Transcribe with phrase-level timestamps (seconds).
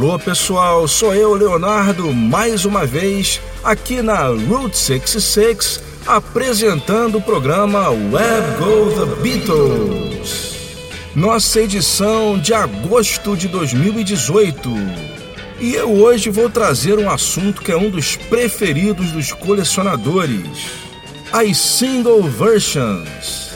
[0.00, 7.90] Alô pessoal, sou eu, Leonardo, mais uma vez aqui na Route 66 apresentando o programa
[7.90, 10.54] Web Go The Beatles.
[11.14, 14.70] Nossa edição de agosto de 2018.
[15.60, 20.48] E eu hoje vou trazer um assunto que é um dos preferidos dos colecionadores:
[21.30, 23.50] as single versions.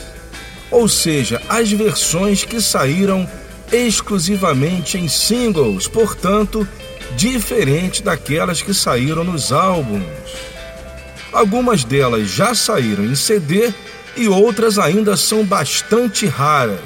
[0.69, 3.27] Ou seja, as versões que saíram
[3.71, 6.67] exclusivamente em singles, portanto,
[7.15, 10.03] diferente daquelas que saíram nos álbuns.
[11.31, 13.73] Algumas delas já saíram em CD
[14.15, 16.79] e outras ainda são bastante raras.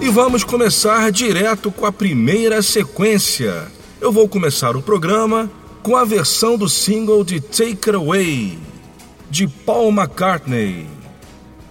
[0.00, 3.66] E vamos começar direto com a primeira sequência.
[4.00, 5.50] Eu vou começar o programa
[5.82, 8.58] com a versão do single de Take It Away,
[9.30, 10.86] de Paul McCartney,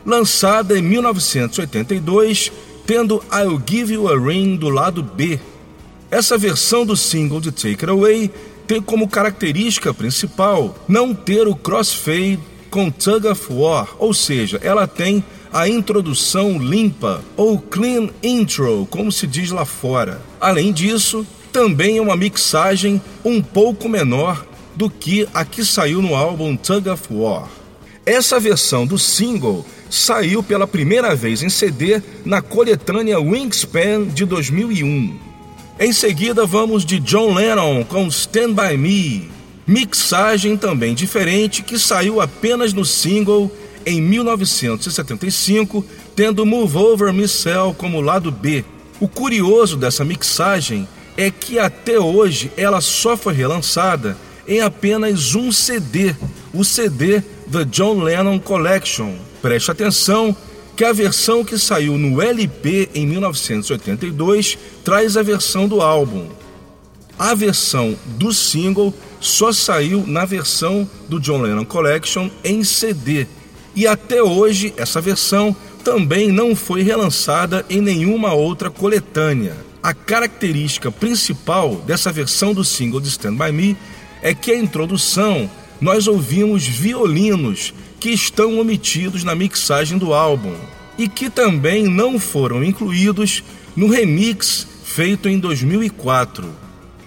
[0.06, 2.52] lançada em 1982,
[2.86, 5.40] tendo I'll Give You a Ring do lado B.
[6.10, 8.32] Essa versão do single de Take It Away
[8.66, 14.88] tem como característica principal não ter o crossfade com Tug of War, ou seja, ela
[14.88, 20.22] tem a introdução limpa ou clean intro, como se diz lá fora.
[20.40, 21.26] Além disso,
[21.58, 26.88] também é uma mixagem um pouco menor do que a que saiu no álbum Tug
[26.88, 27.50] of War.
[28.06, 35.18] Essa versão do single saiu pela primeira vez em CD na coletânea Wingspan de 2001.
[35.80, 39.28] Em seguida, vamos de John Lennon com Stand By Me,
[39.66, 43.52] mixagem também diferente que saiu apenas no single
[43.84, 45.84] em 1975,
[46.16, 48.64] tendo Move Over Miss Cell como lado B.
[49.00, 54.16] O curioso dessa mixagem é que até hoje ela só foi relançada
[54.48, 56.16] em apenas um CD,
[56.54, 59.16] o CD The John Lennon Collection.
[59.42, 60.36] Preste atenção
[60.76, 66.28] que a versão que saiu no LP em 1982 traz a versão do álbum.
[67.18, 73.26] A versão do single só saiu na versão do John Lennon Collection em CD.
[73.76, 79.67] E até hoje essa versão também não foi relançada em nenhuma outra coletânea.
[79.82, 83.78] A característica principal dessa versão do single de Stand By Me
[84.22, 85.50] é que a introdução
[85.80, 90.56] nós ouvimos violinos que estão omitidos na mixagem do álbum
[90.98, 93.44] e que também não foram incluídos
[93.76, 96.50] no remix feito em 2004.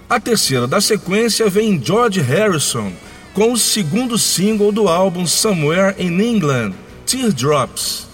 [0.08, 2.92] A terceira da sequência vem George Harrison
[3.34, 6.72] com o segundo single do álbum Somewhere in England,
[7.06, 8.06] Teardrops.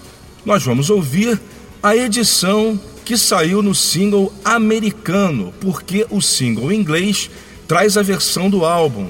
[0.45, 1.39] Nós vamos ouvir
[1.81, 7.29] a edição que saiu no single americano, porque o single inglês
[7.65, 9.09] traz a versão do álbum.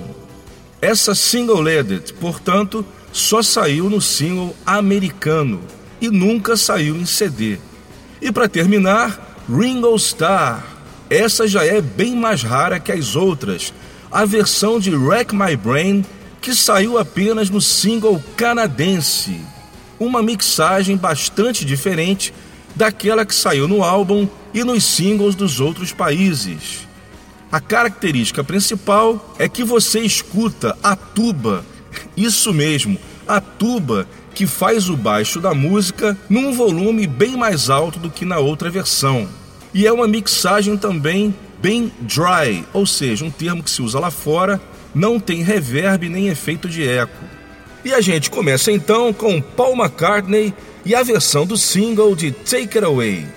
[0.80, 5.60] Essa single leaded, portanto, só saiu no single americano
[6.00, 7.58] e nunca saiu em CD.
[8.22, 10.64] E para terminar, Ringo Starr.
[11.10, 13.74] Essa já é bem mais rara que as outras.
[14.12, 16.06] A versão de Wreck My Brain,
[16.40, 19.42] que saiu apenas no single canadense.
[20.00, 22.32] Uma mixagem bastante diferente
[22.78, 26.88] daquela que saiu no álbum e nos singles dos outros países.
[27.52, 31.66] A característica principal é que você escuta a tuba,
[32.16, 37.98] isso mesmo, a tuba que faz o baixo da música num volume bem mais alto
[37.98, 39.28] do que na outra versão.
[39.74, 44.12] E é uma mixagem também bem dry, ou seja, um termo que se usa lá
[44.12, 44.62] fora,
[44.94, 47.26] não tem reverb nem efeito de eco.
[47.84, 50.54] E a gente começa então com Paul McCartney
[50.88, 53.37] e a versão do single de Take It Away.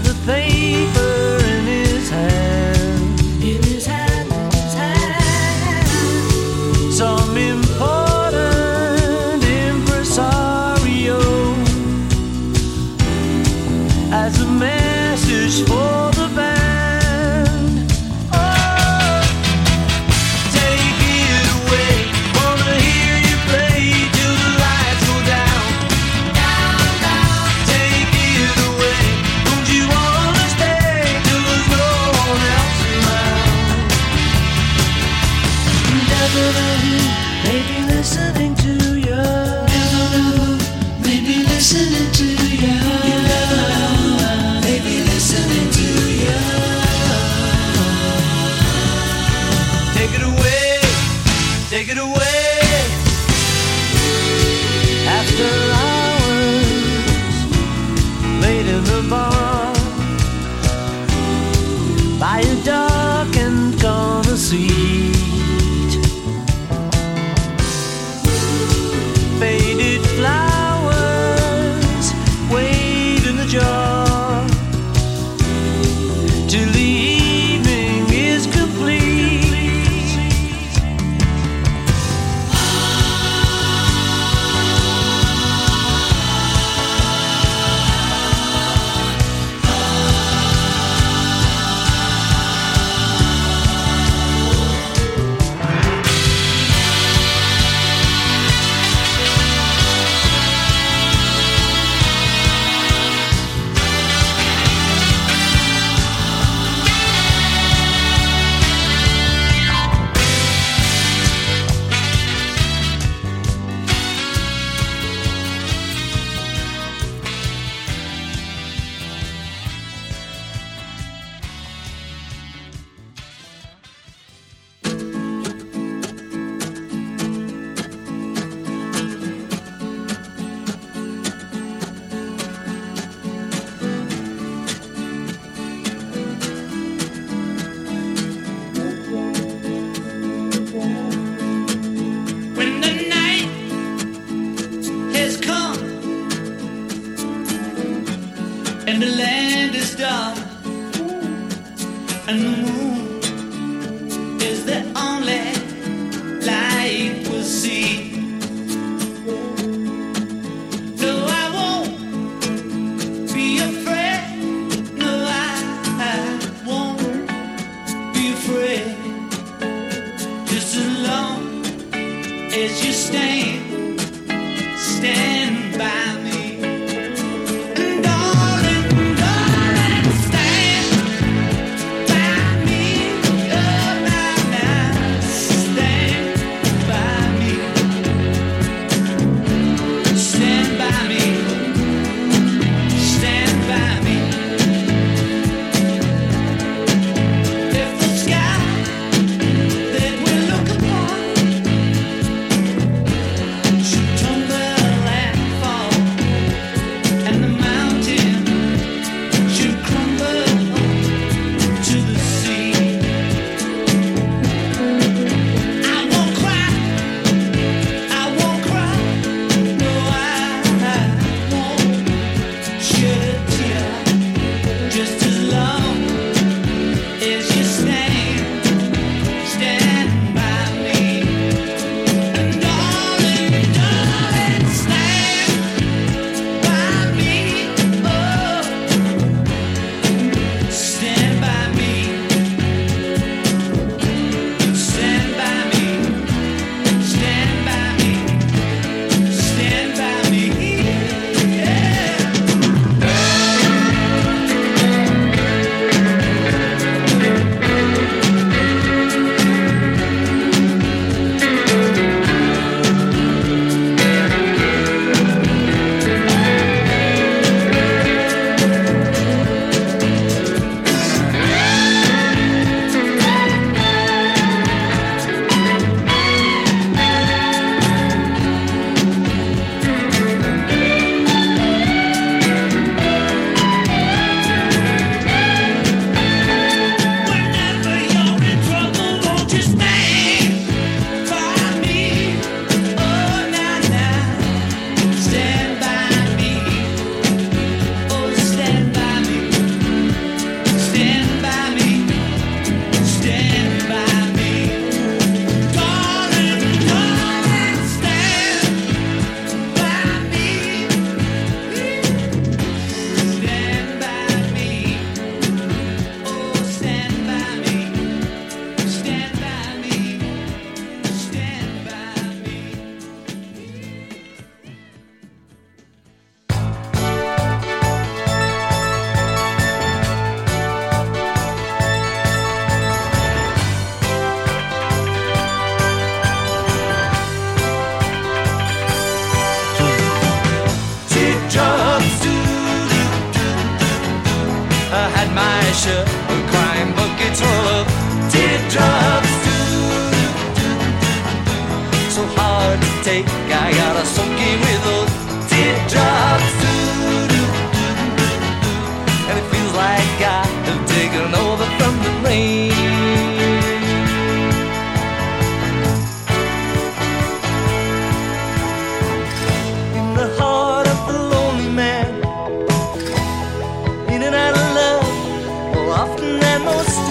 [0.00, 1.07] the paper.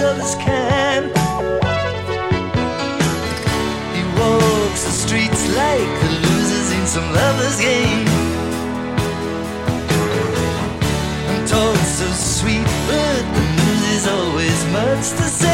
[0.02, 1.04] others can.
[3.94, 8.06] He walks the streets like the losers in some lover's game.
[11.30, 15.47] And talks so sweet, but the news is always much the same.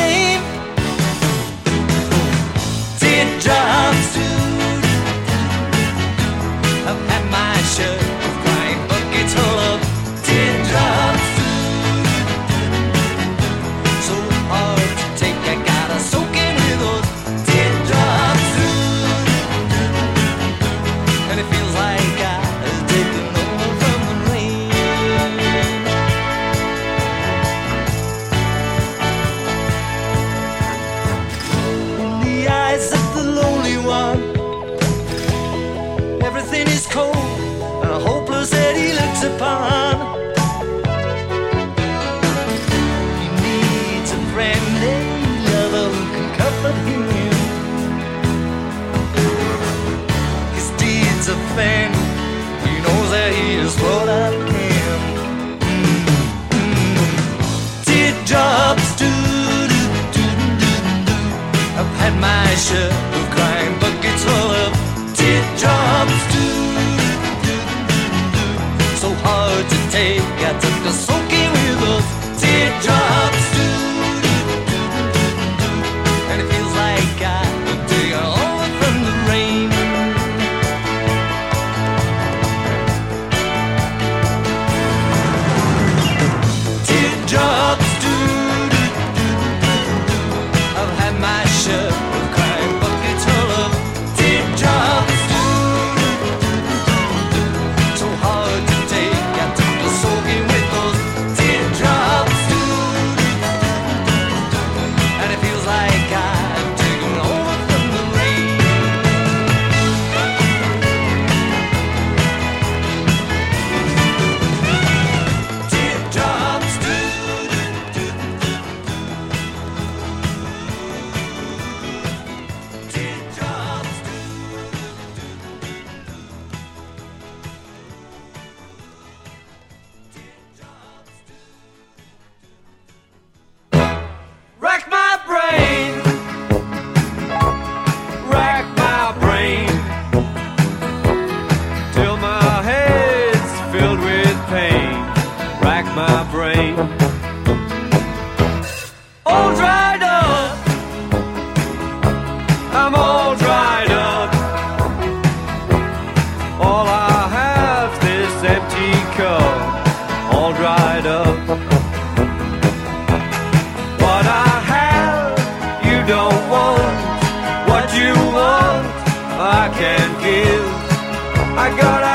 [171.67, 172.14] Essa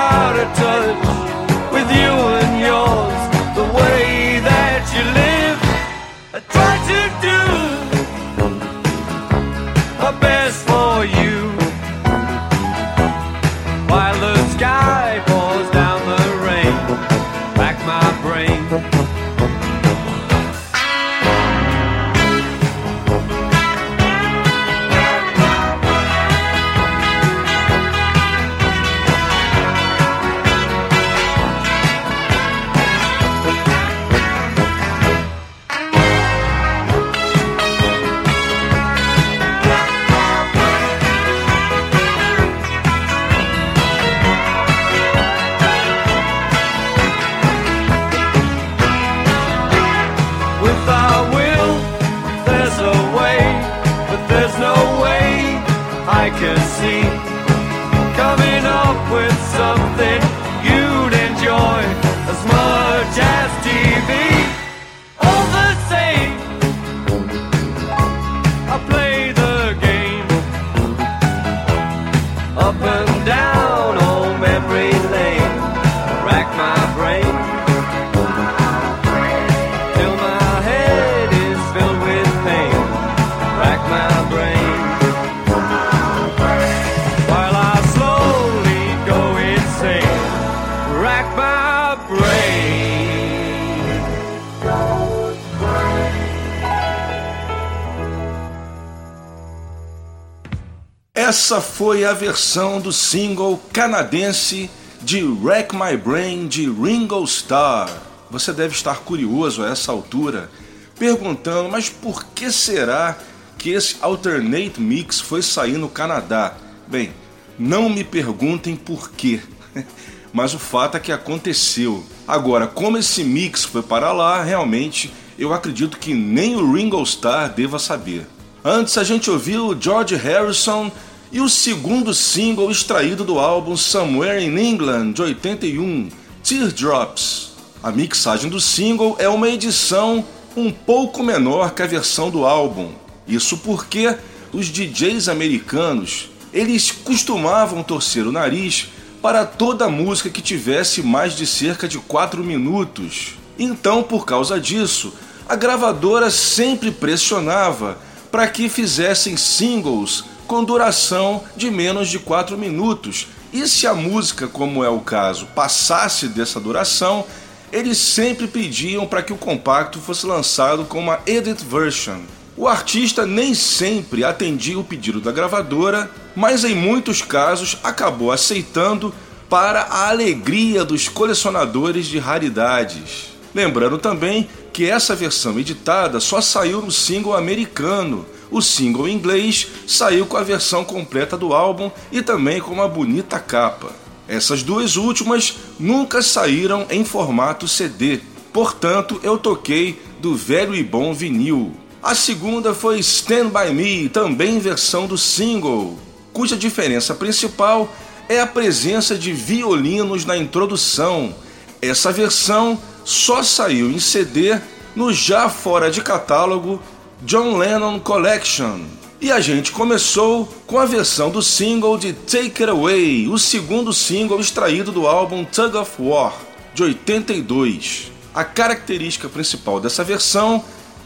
[101.89, 104.69] foi a versão do single canadense
[105.01, 107.89] de Wreck My Brain de Ringo Starr.
[108.29, 110.51] Você deve estar curioso a essa altura,
[110.99, 113.17] perguntando, mas por que será
[113.57, 116.53] que esse alternate mix foi sair no Canadá?
[116.85, 117.11] Bem,
[117.57, 119.41] não me perguntem por quê,
[120.31, 122.03] mas o fato é que aconteceu.
[122.27, 127.49] Agora, como esse mix foi para lá, realmente eu acredito que nem o Ringo Starr
[127.49, 128.27] deva saber.
[128.63, 130.91] Antes a gente ouviu George Harrison
[131.31, 136.09] e o segundo single extraído do álbum Somewhere in England de 81,
[136.43, 137.51] Teardrops.
[137.83, 140.25] A mixagem do single é uma edição
[140.57, 142.91] um pouco menor que a versão do álbum.
[143.27, 144.17] Isso porque
[144.51, 148.87] os DJs americanos, eles costumavam torcer o nariz
[149.21, 153.35] para toda música que tivesse mais de cerca de 4 minutos.
[153.57, 155.13] Então, por causa disso,
[155.47, 157.99] a gravadora sempre pressionava
[158.31, 163.27] para que fizessem singles com duração de menos de 4 minutos.
[163.53, 167.23] E se a música, como é o caso, passasse dessa duração,
[167.71, 172.21] eles sempre pediam para que o compacto fosse lançado com uma edit version.
[172.57, 179.13] O artista nem sempre atendia o pedido da gravadora, mas em muitos casos acabou aceitando
[179.47, 183.33] para a alegria dos colecionadores de raridades.
[183.53, 190.25] Lembrando também que essa versão editada só saiu no single americano, O single inglês saiu
[190.25, 193.91] com a versão completa do álbum e também com uma bonita capa.
[194.27, 198.19] Essas duas últimas nunca saíram em formato CD,
[198.51, 201.73] portanto eu toquei do velho e bom vinil.
[202.01, 205.99] A segunda foi Stand By Me, também versão do single,
[206.33, 207.93] cuja diferença principal
[208.27, 211.35] é a presença de violinos na introdução.
[211.81, 212.79] Essa versão
[213.09, 214.59] só saiu em CD
[214.95, 216.79] no já fora de catálogo
[217.23, 218.81] John Lennon Collection.
[219.19, 223.91] E a gente começou com a versão do single de Take It Away, o segundo
[223.91, 226.35] single extraído do álbum Tug of War,
[226.75, 228.11] de 82.
[228.31, 230.63] A característica principal dessa versão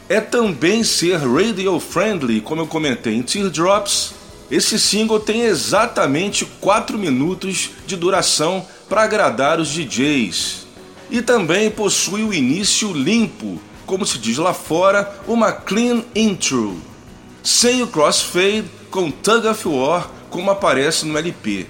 [0.10, 4.14] é também ser radio friendly, como eu comentei em Teardrops.
[4.52, 10.63] Esse single tem exatamente 4 minutos de duração para agradar os DJs.
[11.14, 16.82] E também possui o início limpo, como se diz lá fora, uma clean intro,
[17.44, 21.68] sem o crossfade com Tug of War como aparece no LP.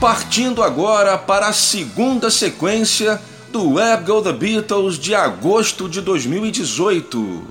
[0.00, 3.22] Partindo agora para a segunda sequência
[3.54, 7.44] do Web Go The Beatles de agosto de 2018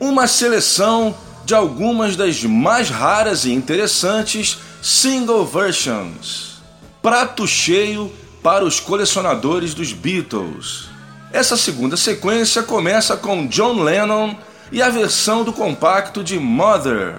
[0.00, 6.62] uma seleção de algumas das mais raras e interessantes single versions.
[7.02, 8.10] Prato cheio
[8.42, 10.88] para os colecionadores dos Beatles.
[11.30, 14.34] Essa segunda sequência começa com John Lennon
[14.72, 17.16] e a versão do compacto de Mother,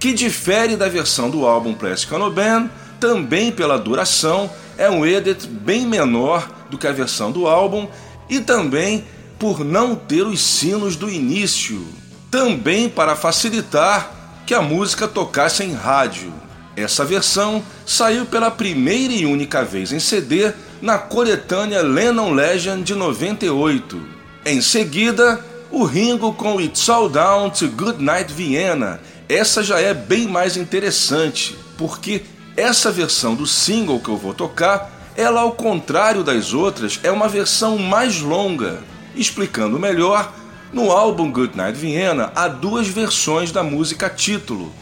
[0.00, 2.68] que difere da versão do álbum Plastic Ono Band,
[2.98, 7.86] também pela duração, é um edit bem menor do que a versão do álbum
[8.28, 9.04] e também
[9.38, 11.86] por não ter os sinos do início
[12.30, 16.32] também para facilitar que a música tocasse em rádio.
[16.76, 20.52] Essa versão saiu pela primeira e única vez em CD
[20.82, 24.00] na coletânea Lennon Legend de 98.
[24.44, 29.00] Em seguida, o Ringo com It's All Down to Goodnight Vienna.
[29.28, 32.22] Essa já é bem mais interessante, porque
[32.56, 37.28] essa versão do single que eu vou tocar, ela ao contrário das outras, é uma
[37.28, 38.82] versão mais longa.
[39.14, 40.32] Explicando melhor,
[40.72, 44.72] no álbum Goodnight Vienna há duas versões da música título.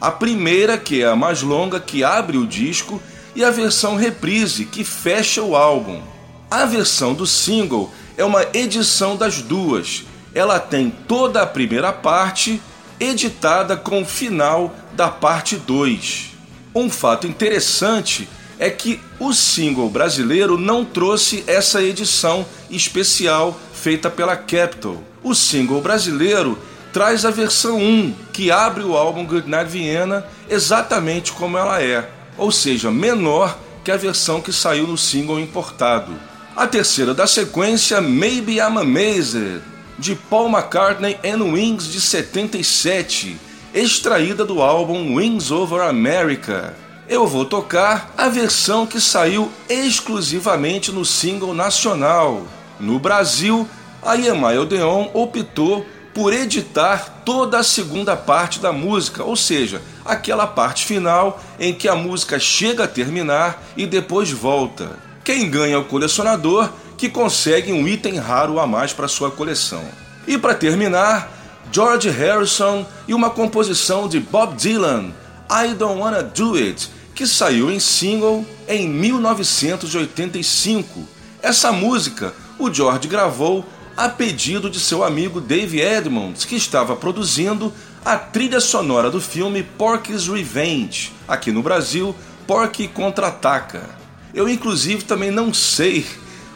[0.00, 3.00] A primeira, que é a mais longa, que abre o disco,
[3.34, 6.02] e a versão reprise, que fecha o álbum.
[6.50, 10.04] A versão do single é uma edição das duas.
[10.34, 12.60] Ela tem toda a primeira parte
[12.98, 16.30] editada com o final da parte 2.
[16.74, 18.28] Um fato interessante
[18.60, 25.02] é que o single brasileiro não trouxe essa edição especial feita pela Capitol.
[25.22, 26.58] O single brasileiro
[26.92, 32.52] traz a versão 1, que abre o álbum Goodnight Vienna exatamente como ela é, ou
[32.52, 36.12] seja, menor que a versão que saiu no single importado.
[36.54, 39.62] A terceira da sequência, Maybe I'm Amazed,
[39.98, 43.38] de Paul McCartney and Wings de 77,
[43.72, 46.74] extraída do álbum Wings Over America.
[47.10, 52.46] Eu vou tocar a versão que saiu exclusivamente no single nacional.
[52.78, 53.68] No Brasil,
[54.00, 60.46] a EMI Odeon optou por editar toda a segunda parte da música, ou seja, aquela
[60.46, 64.96] parte final em que a música chega a terminar e depois volta.
[65.24, 69.82] Quem ganha é o colecionador que consegue um item raro a mais para sua coleção.
[70.28, 71.28] E para terminar,
[71.72, 75.10] George Harrison e uma composição de Bob Dylan,
[75.50, 81.06] I Don't Wanna Do It, que saiu em single em 1985.
[81.42, 83.62] Essa música o George gravou
[83.94, 89.62] a pedido de seu amigo Dave Edmonds, que estava produzindo a trilha sonora do filme
[89.62, 93.82] Porky's Revenge, aqui no Brasil, Porky Contra-Ataca.
[94.32, 96.06] Eu, inclusive, também não sei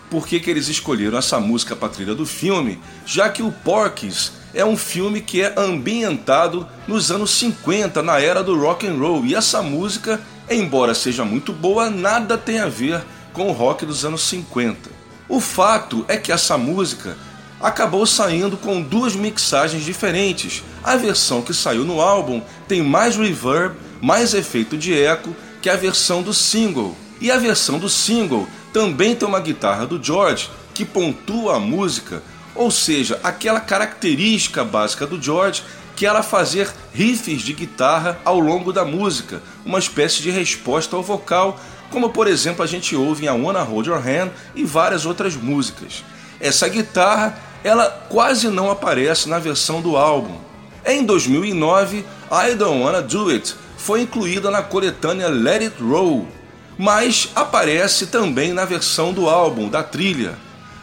[0.08, 4.32] por que, que eles escolheram essa música para trilha do filme, já que o Porky's
[4.54, 9.26] é um filme que é ambientado nos anos 50, na era do rock and roll,
[9.26, 10.18] e essa música,
[10.50, 13.02] embora seja muito boa, nada tem a ver
[13.32, 14.90] com o rock dos anos 50.
[15.28, 17.16] O fato é que essa música
[17.60, 20.62] acabou saindo com duas mixagens diferentes.
[20.82, 25.76] A versão que saiu no álbum tem mais reverb, mais efeito de eco que a
[25.76, 26.94] versão do single.
[27.20, 32.22] E a versão do single também tem uma guitarra do George que pontua a música,
[32.54, 35.62] ou seja, aquela característica básica do George
[35.96, 41.02] que era fazer riffs de guitarra ao longo da música, uma espécie de resposta ao
[41.02, 41.58] vocal,
[41.90, 45.36] como por exemplo a gente ouve em I Wanna Hold Your Hand e várias outras
[45.36, 46.04] músicas.
[46.40, 50.36] Essa guitarra ela quase não aparece na versão do álbum.
[50.84, 56.28] Em 2009, I Don't Wanna Do It foi incluída na coletânea Let It Roll,
[56.76, 60.34] mas aparece também na versão do álbum, da trilha.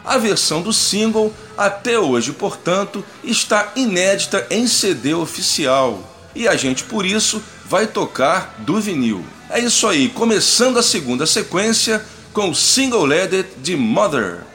[0.03, 6.83] A versão do single, até hoje, portanto, está inédita em CD oficial e a gente,
[6.83, 9.23] por isso, vai tocar do vinil.
[9.49, 14.50] É isso aí, começando a segunda sequência com o single leaded de Mother.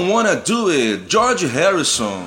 [0.00, 2.24] Don't Wanna Do It, George Harrison,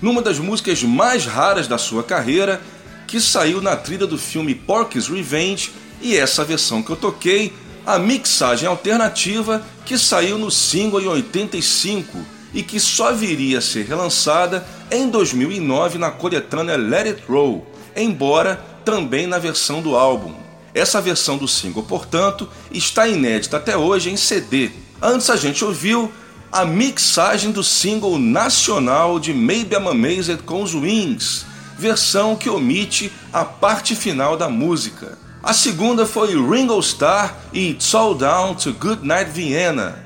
[0.00, 2.62] numa das músicas mais raras da sua carreira,
[3.04, 7.52] que saiu na trilha do filme Porky's Revenge, e essa versão que eu toquei,
[7.84, 12.16] a mixagem alternativa que saiu no single em 85
[12.54, 17.66] e que só viria a ser relançada em 2009 na coletânea Let It Roll,
[17.96, 20.32] embora também na versão do álbum.
[20.72, 24.70] Essa versão do single, portanto, está inédita até hoje em CD.
[25.02, 26.12] Antes a gente ouviu
[26.50, 31.44] a mixagem do single nacional de Maybe I'm Amazed com os Wings,
[31.78, 35.18] versão que omite a parte final da música.
[35.42, 40.04] A segunda foi Ringo Starr e It's All Down to Good Night Vienna.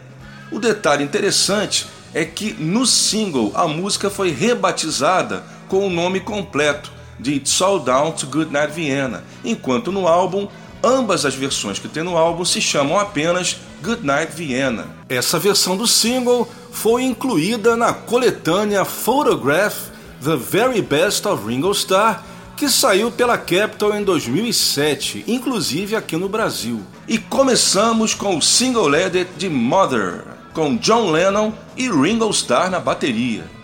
[0.51, 6.93] O detalhe interessante é que no single a música foi rebatizada com o nome completo
[7.19, 10.49] de It's All Down to Good Night Vienna, enquanto no álbum
[10.83, 14.89] ambas as versões que tem no álbum se chamam apenas Good Night Vienna.
[15.09, 19.91] Essa versão do single foi incluída na coletânea Photograph
[20.23, 22.23] The Very Best of Ringo Starr,
[22.57, 26.83] que saiu pela Capitol em 2007, inclusive aqui no Brasil.
[27.09, 32.79] E começamos com o single edit de Mother, com John Lennon e Ringo Starr na
[32.79, 33.60] bateria.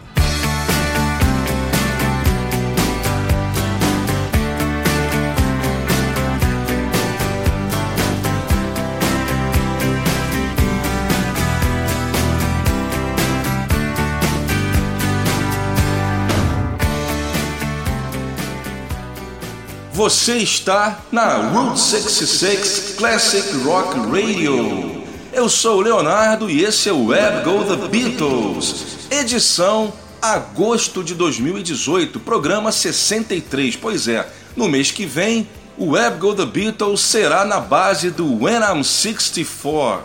[19.96, 25.02] Você está na Route 66 Classic Rock Radio.
[25.32, 29.90] Eu sou o Leonardo e esse é o Web Go The Beatles, edição
[30.20, 33.76] agosto de 2018, programa 63.
[33.76, 38.42] Pois é, no mês que vem, o Web Go The Beatles será na base do
[38.42, 40.04] When I'm 64.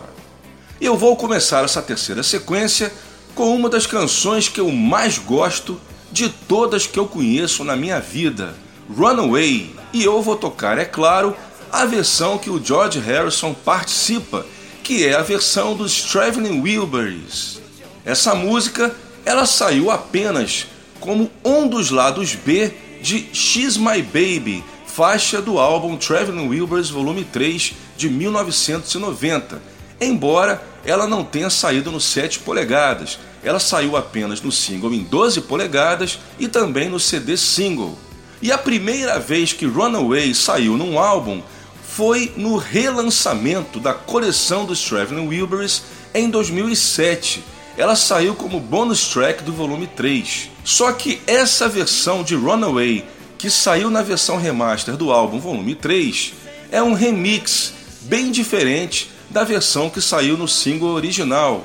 [0.80, 2.94] Eu vou começar essa terceira sequência
[3.36, 5.78] com uma das canções que eu mais gosto
[6.10, 8.56] de todas que eu conheço na minha vida,
[8.96, 9.76] Runaway.
[9.94, 11.36] E eu vou tocar, é claro,
[11.72, 14.46] a versão que o George Harrison participa,
[14.84, 17.62] que é a versão dos Traveling Wilburys.
[18.04, 18.94] Essa música
[19.26, 20.68] ela saiu apenas
[21.00, 27.24] como um dos lados B de She's My Baby, faixa do álbum Traveling Wilburys Volume
[27.24, 29.62] 3 de 1990,
[30.00, 35.42] embora ela não tenha saído no 7 polegadas, ela saiu apenas no single em 12
[35.42, 37.98] polegadas e também no CD single.
[38.42, 41.44] E a primeira vez que Runaway saiu num álbum
[41.84, 45.84] foi no relançamento da coleção dos Traveling Wilburys
[46.14, 47.44] em 2007.
[47.78, 50.50] Ela saiu como bonus track do volume 3.
[50.64, 53.06] Só que essa versão de Runaway,
[53.38, 56.34] que saiu na versão remaster do álbum volume 3,
[56.72, 61.64] é um remix bem diferente da versão que saiu no single original.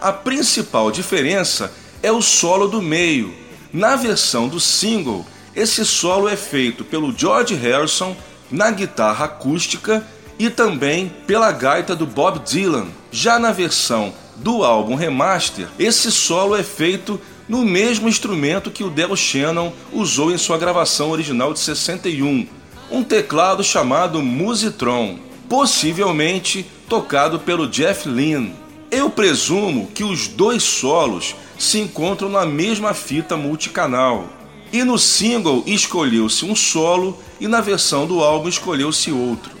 [0.00, 1.72] A principal diferença
[2.02, 3.32] é o solo do meio.
[3.72, 5.24] Na versão do single,
[5.56, 8.14] esse solo é feito pelo George Harrison
[8.50, 10.06] na guitarra acústica
[10.38, 12.88] e também pela gaita do Bob Dylan.
[13.10, 18.90] Já na versão do álbum remaster, esse solo é feito no mesmo instrumento que o
[18.90, 22.46] Del Shannon usou em sua gravação original de 61,
[22.90, 28.54] um teclado chamado Musitron, possivelmente tocado pelo Jeff Lynne.
[28.90, 34.28] Eu presumo que os dois solos se encontram na mesma fita multicanal.
[34.72, 39.52] E no single escolheu-se um solo e na versão do álbum escolheu-se outro.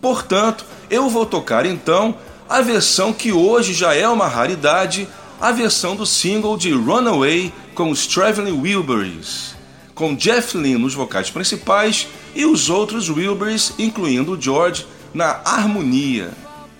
[0.00, 2.16] Portanto, eu vou tocar então
[2.48, 5.06] a versão que hoje já é uma raridade,
[5.40, 9.54] a versão do single de Runaway com os Traveling Wilburys,
[9.94, 16.30] com Jeff Lynne nos vocais principais e os outros Wilburys, incluindo George, na harmonia.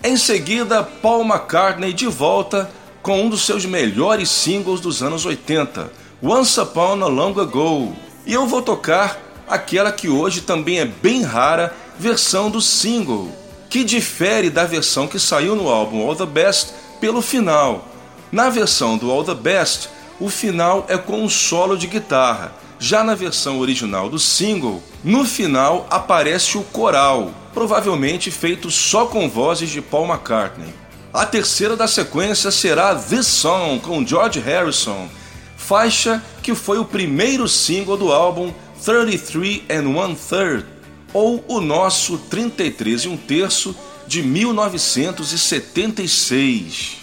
[0.02, 2.70] Em seguida, Paul McCartney de volta
[3.02, 5.90] com um dos seus melhores singles dos anos 80,
[6.20, 7.94] Once Upon a Long Ago.
[8.26, 13.30] E eu vou tocar aquela que hoje também é bem rara, versão do single,
[13.70, 17.86] que difere da versão que saiu no álbum All the Best pelo final.
[18.32, 19.88] Na versão do All the Best,
[20.18, 22.52] o final é com um solo de guitarra.
[22.80, 29.28] Já na versão original do single, no final aparece o coral, provavelmente feito só com
[29.28, 30.74] vozes de Paul McCartney.
[31.14, 35.08] A terceira da sequência será This Song com George Harrison,
[35.68, 40.64] faixa que foi o primeiro single do álbum 33 and One Third,
[41.12, 46.96] ou o nosso 33 e um terço de 1976.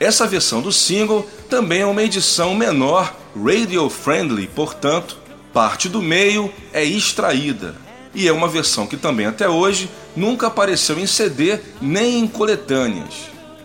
[0.00, 5.16] Essa versão do single também é uma edição menor, radio friendly, portanto,
[5.52, 7.76] parte do meio é extraída.
[8.12, 13.14] E é uma versão que também até hoje nunca apareceu em CD nem em coletâneas.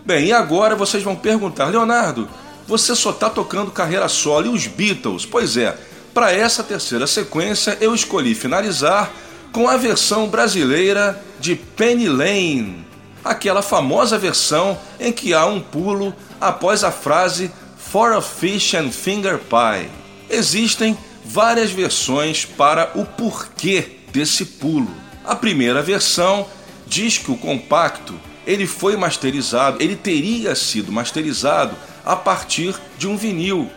[0.06, 2.28] Bem, e agora vocês vão perguntar, Leonardo,
[2.66, 5.26] você só está tocando carreira solo e os Beatles?
[5.26, 5.76] Pois é,
[6.12, 9.10] para essa terceira sequência eu escolhi finalizar
[9.52, 12.86] com a versão brasileira de Penny Lane,
[13.24, 18.90] aquela famosa versão em que há um pulo após a frase For a Fish and
[18.90, 19.88] Finger Pie.
[20.28, 24.90] Existem várias versões para o porquê desse pulo.
[25.24, 26.46] A primeira versão
[26.86, 28.14] diz que o compacto
[28.46, 33.70] ele foi masterizado, ele teria sido masterizado a partir de um vinil.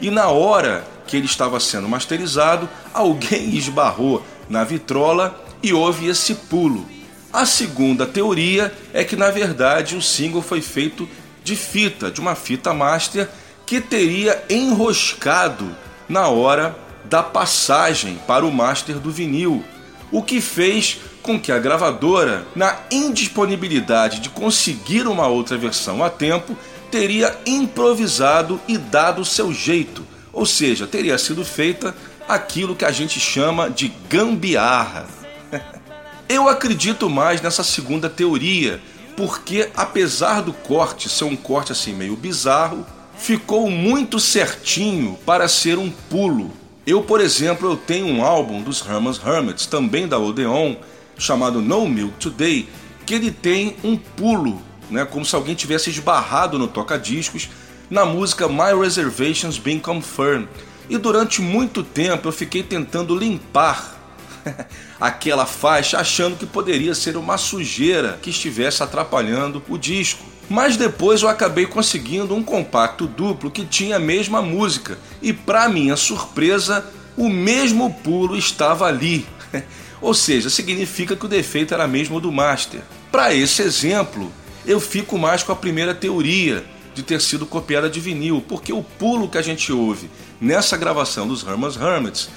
[0.00, 6.34] E na hora que ele estava sendo masterizado, alguém esbarrou na vitrola e houve esse
[6.34, 6.86] pulo.
[7.32, 11.08] A segunda teoria é que na verdade o single foi feito
[11.42, 13.28] de fita, de uma fita master
[13.66, 15.74] que teria enroscado
[16.08, 19.64] na hora da passagem para o master do vinil,
[20.10, 26.10] o que fez com que a gravadora, na indisponibilidade de conseguir uma outra versão a
[26.10, 26.56] tempo,
[26.94, 31.92] teria improvisado e dado o seu jeito, ou seja, teria sido feita
[32.28, 35.08] aquilo que a gente chama de gambiarra.
[36.28, 38.80] Eu acredito mais nessa segunda teoria,
[39.16, 42.86] porque apesar do corte ser um corte assim meio bizarro,
[43.18, 46.52] ficou muito certinho para ser um pulo.
[46.86, 50.76] Eu, por exemplo, eu tenho um álbum dos Herman's Hermits, também da Odeon,
[51.18, 52.68] chamado No Milk Today,
[53.04, 57.48] que ele tem um pulo, né, como se alguém tivesse esbarrado no toca-discos
[57.90, 60.48] na música My Reservations Been Confirmed.
[60.88, 63.94] E durante muito tempo eu fiquei tentando limpar
[65.00, 70.24] aquela faixa, achando que poderia ser uma sujeira que estivesse atrapalhando o disco.
[70.48, 75.68] Mas depois eu acabei conseguindo um compacto duplo que tinha a mesma música e, para
[75.70, 76.84] minha surpresa,
[77.16, 79.26] o mesmo pulo estava ali.
[80.02, 82.82] Ou seja, significa que o defeito era mesmo do master.
[83.10, 84.30] Para esse exemplo,
[84.66, 88.82] eu fico mais com a primeira teoria de ter sido copiada de vinil, porque o
[88.82, 90.08] pulo que a gente ouve
[90.40, 92.28] nessa gravação dos Herman's Hermits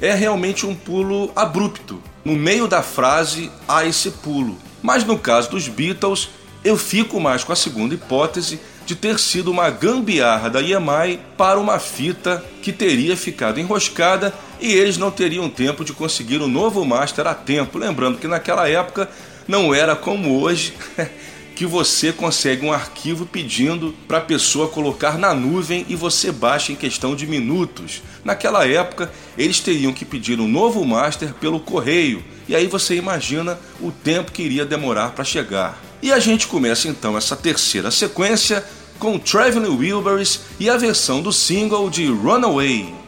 [0.00, 2.02] é realmente um pulo abrupto.
[2.24, 4.56] No meio da frase há esse pulo.
[4.82, 6.28] Mas no caso dos Beatles,
[6.64, 11.58] eu fico mais com a segunda hipótese de ter sido uma gambiarra da EMI para
[11.58, 16.84] uma fita que teria ficado enroscada e eles não teriam tempo de conseguir um novo
[16.84, 17.78] master a tempo.
[17.78, 19.08] Lembrando que naquela época
[19.46, 20.74] não era como hoje.
[21.62, 26.72] que você consegue um arquivo pedindo para a pessoa colocar na nuvem e você baixa
[26.72, 28.02] em questão de minutos.
[28.24, 33.56] Naquela época, eles teriam que pedir um novo master pelo correio, e aí você imagina
[33.80, 35.80] o tempo que iria demorar para chegar.
[36.02, 38.64] E a gente começa então essa terceira sequência
[38.98, 43.01] com Traveling Wilburys e a versão do single de Runaway.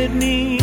[0.00, 0.58] it mean?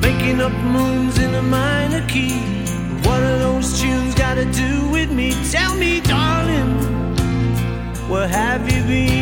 [0.00, 2.40] Making up moons in a minor key.
[3.06, 5.34] What are those tunes got to do with me?
[5.52, 6.72] Tell me, darling,
[8.08, 9.21] where have you been?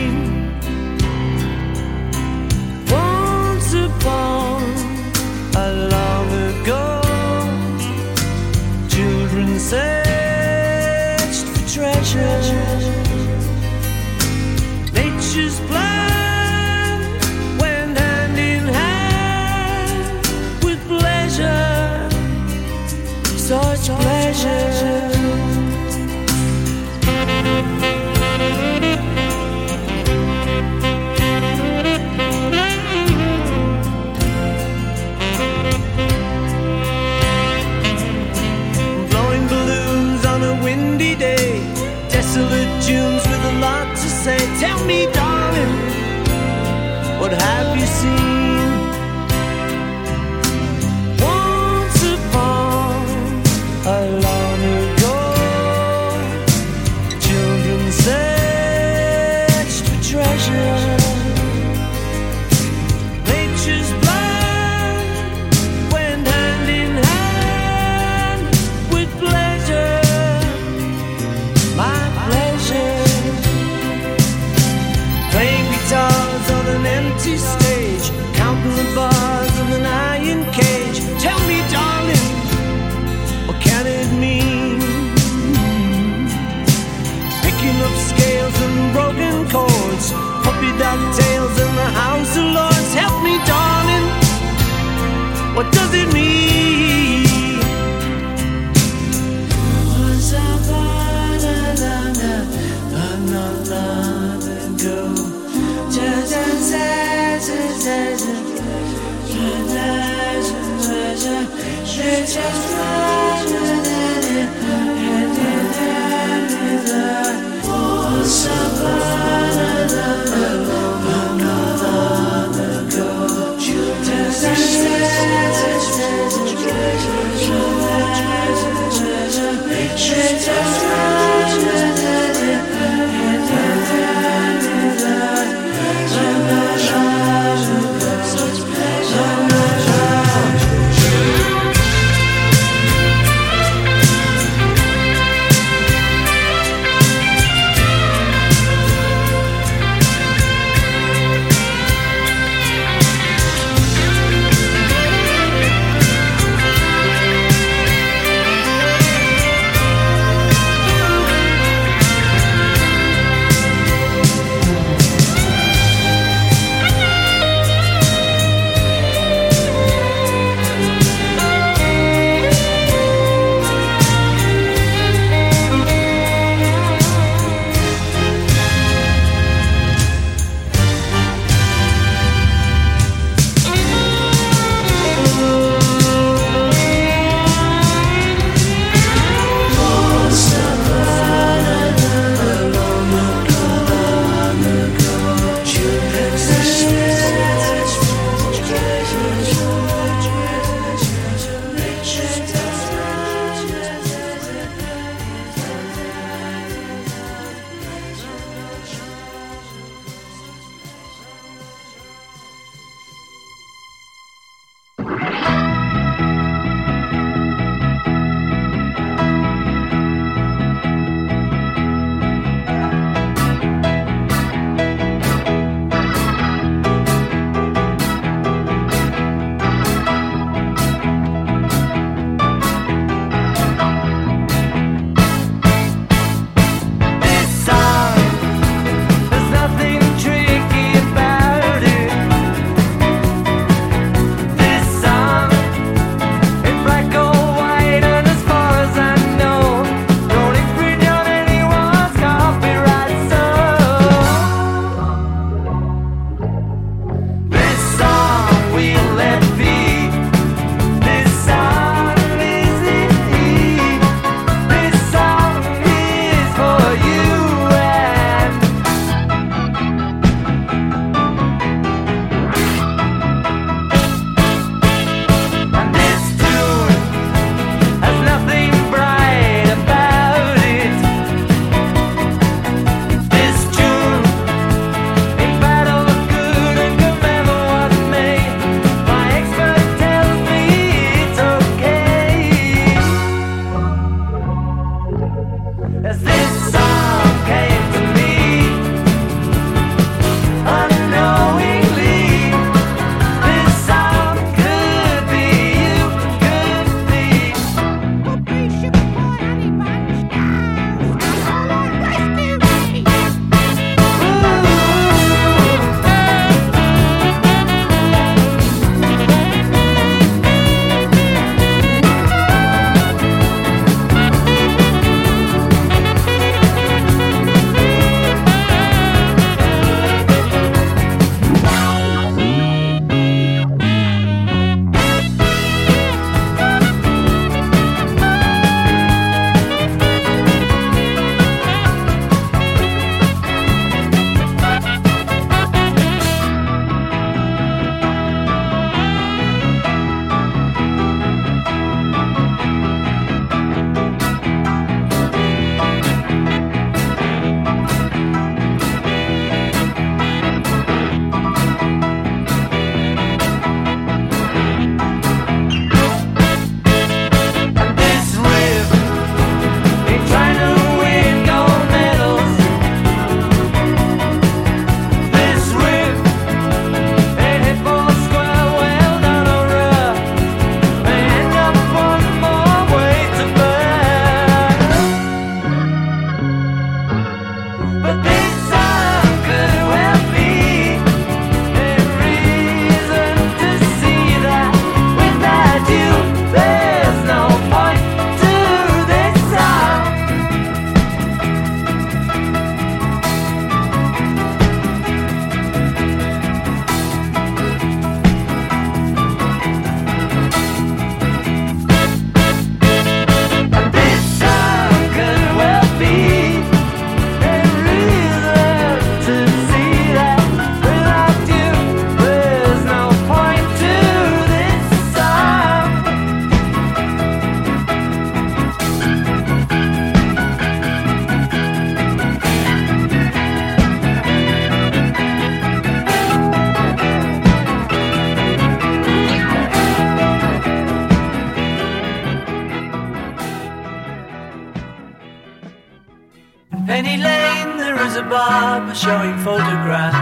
[449.51, 450.20] photograph.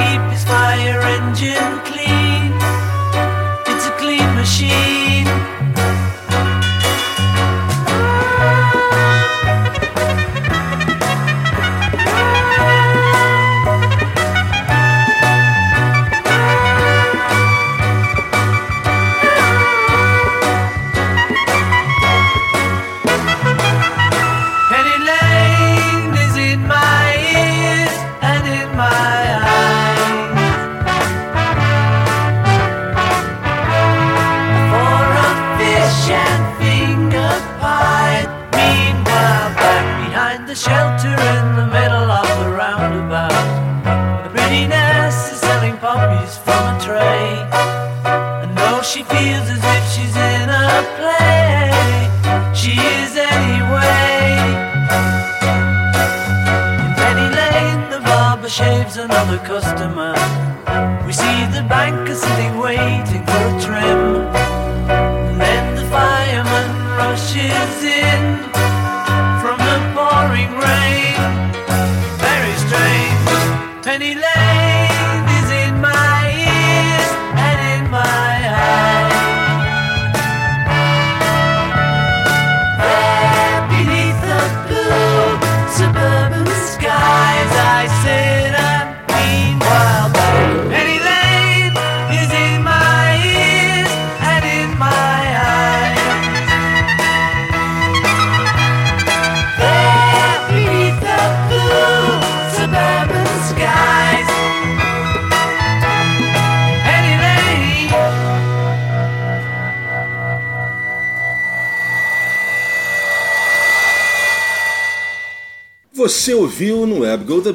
[0.00, 2.19] Keep his fire engine clean.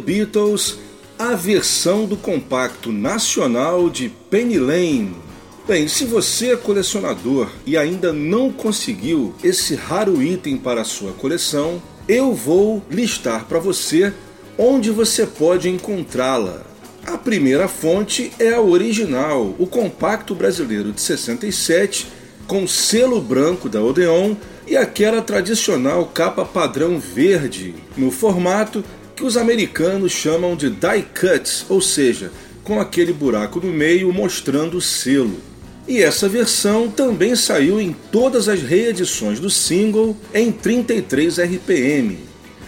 [0.06, 0.78] Beatles
[1.18, 5.16] a versão do compacto nacional de Penny Lane.
[5.68, 11.12] Bem, se você é colecionador e ainda não conseguiu esse raro item para a sua
[11.14, 14.14] coleção, eu vou listar para você
[14.60, 16.62] onde você pode encontrá-la.
[17.08, 22.08] A primeira fonte é a original, o compacto brasileiro de 67,
[22.48, 24.36] com selo branco da Odeon
[24.68, 28.84] e aquela tradicional capa padrão verde, no formato
[29.16, 32.32] que os americanos chamam de die cut, ou seja,
[32.64, 35.40] com aquele buraco no meio mostrando o selo.
[35.88, 42.18] E essa versão também saiu em todas as reedições do single em 33 RPM.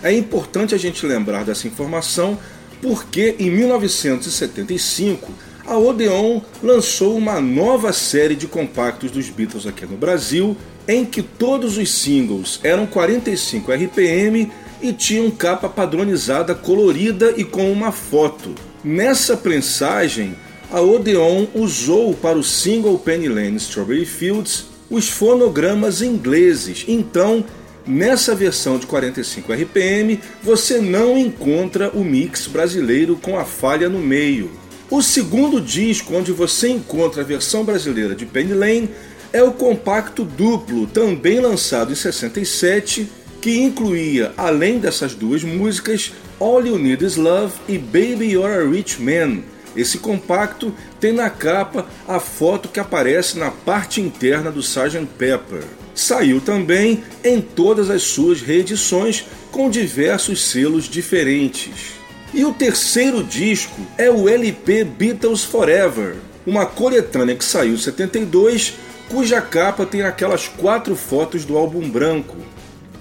[0.03, 2.37] É importante a gente lembrar dessa informação
[2.81, 5.31] porque em 1975
[5.65, 10.55] a Odeon lançou uma nova série de compactos dos Beatles aqui no Brasil,
[10.87, 14.49] em que todos os singles eram 45 RPM
[14.81, 18.53] e tinham capa padronizada colorida e com uma foto.
[18.83, 20.35] Nessa prensagem,
[20.71, 26.85] a Odeon usou para o single Penny Lane Strawberry Fields os fonogramas ingleses.
[26.87, 27.43] Então,
[27.85, 33.99] nessa versão de 45 RPM, você não encontra o mix brasileiro com a falha no
[33.99, 34.51] meio.
[34.89, 38.89] O segundo disco onde você encontra a versão brasileira de Penny Lane
[39.33, 43.09] é o compacto duplo, também lançado em 67,
[43.41, 48.69] que incluía, além dessas duas músicas, All You Need Is Love e Baby You're a
[48.69, 49.43] Rich Man.
[49.75, 55.05] Esse compacto tem na capa a foto que aparece na parte interna do Sgt.
[55.17, 55.63] Pepper.
[55.93, 61.97] Saiu também em todas as suas reedições com diversos selos diferentes.
[62.33, 68.73] E o terceiro disco é o LP Beatles Forever, uma coletânea que saiu em 72,
[69.09, 72.35] cuja capa tem aquelas quatro fotos do álbum branco.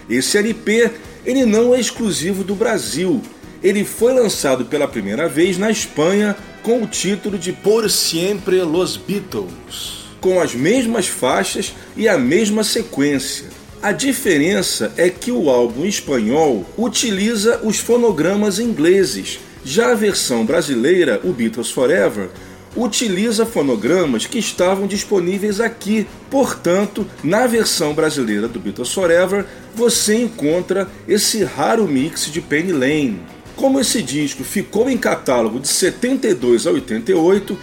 [0.09, 0.91] Esse LP
[1.25, 3.21] ele não é exclusivo do Brasil.
[3.63, 8.97] Ele foi lançado pela primeira vez na Espanha com o título de Por Siempre Los
[8.97, 13.47] Beatles, com as mesmas faixas e a mesma sequência.
[13.83, 21.21] A diferença é que o álbum espanhol utiliza os fonogramas ingleses, já a versão brasileira,
[21.25, 22.31] o Beatles Forever,
[22.77, 26.07] utiliza fonogramas que estavam disponíveis aqui.
[26.31, 33.20] Portanto, na versão brasileira do Beatles Forever, você encontra esse raro mix de Penny Lane.
[33.57, 37.59] Como esse disco ficou em catálogo de 72 a 88,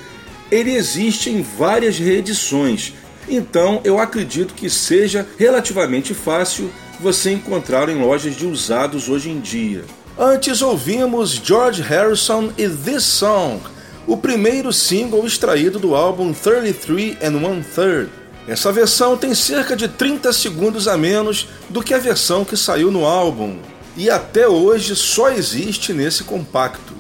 [0.51, 2.93] ele existe em várias reedições,
[3.30, 9.39] então eu acredito que seja relativamente fácil você encontrar em lojas de usados hoje em
[9.39, 9.84] dia.
[10.18, 13.61] Antes ouvimos George Harrison e This Song,
[14.06, 18.10] o primeiro single extraído do álbum 33 and One Third.
[18.47, 22.91] Essa versão tem cerca de 30 segundos a menos do que a versão que saiu
[22.91, 23.58] no álbum,
[23.95, 26.93] e até hoje só existe nesse compacto.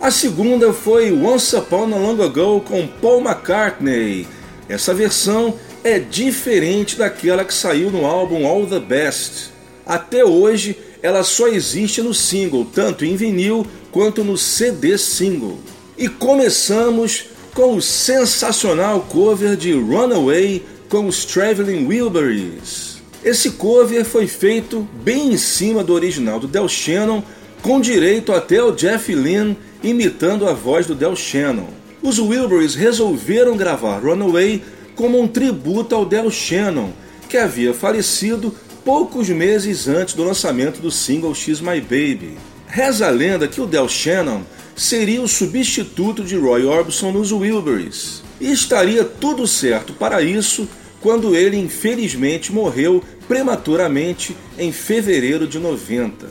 [0.00, 4.26] A segunda foi Once Upon a Long Ago com Paul McCartney,
[4.70, 9.50] essa versão é diferente daquela que saiu no álbum All the Best.
[9.84, 15.58] Até hoje, ela só existe no single, tanto em vinil quanto no CD single.
[16.00, 23.00] E começamos com o sensacional cover de Runaway com os Traveling Wilburys.
[23.22, 27.22] Esse cover foi feito bem em cima do original do Del Shannon,
[27.62, 33.56] com direito até o Jeff Lynne imitando a voz do Del Shannon os Wilburys resolveram
[33.56, 34.62] gravar Runaway
[34.94, 36.90] como um tributo ao Del Shannon,
[37.28, 42.38] que havia falecido poucos meses antes do lançamento do single X My Baby.
[42.72, 44.42] Reza a lenda que o Del Shannon
[44.76, 48.22] seria o substituto de Roy Orbison nos Wilburys.
[48.40, 50.68] E estaria tudo certo para isso
[51.00, 56.28] quando ele infelizmente morreu prematuramente em fevereiro de 90.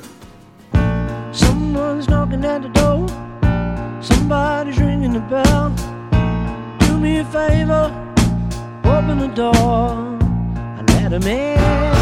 [1.33, 3.05] Someone's knocking at the door.
[4.01, 5.71] Somebody's ringing the bell.
[6.79, 7.91] Do me a favor,
[8.85, 10.19] open the door
[11.11, 11.98] let him in.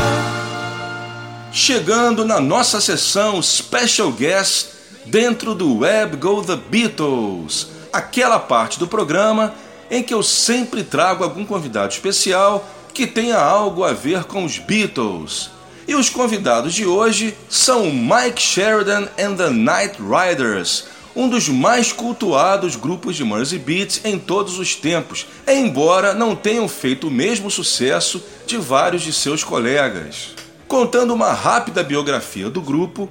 [1.59, 4.67] Chegando na nossa sessão Special Guest
[5.07, 9.55] dentro do Web Go The Beatles, aquela parte do programa
[9.89, 14.59] em que eu sempre trago algum convidado especial que tenha algo a ver com os
[14.59, 15.49] Beatles.
[15.87, 20.85] E os convidados de hoje são Mike Sheridan and the Night Riders
[21.15, 26.67] um dos mais cultuados grupos de Mersey Beats em todos os tempos, embora não tenham
[26.67, 30.37] feito o mesmo sucesso de vários de seus colegas.
[30.67, 33.09] Contando uma rápida biografia do grupo,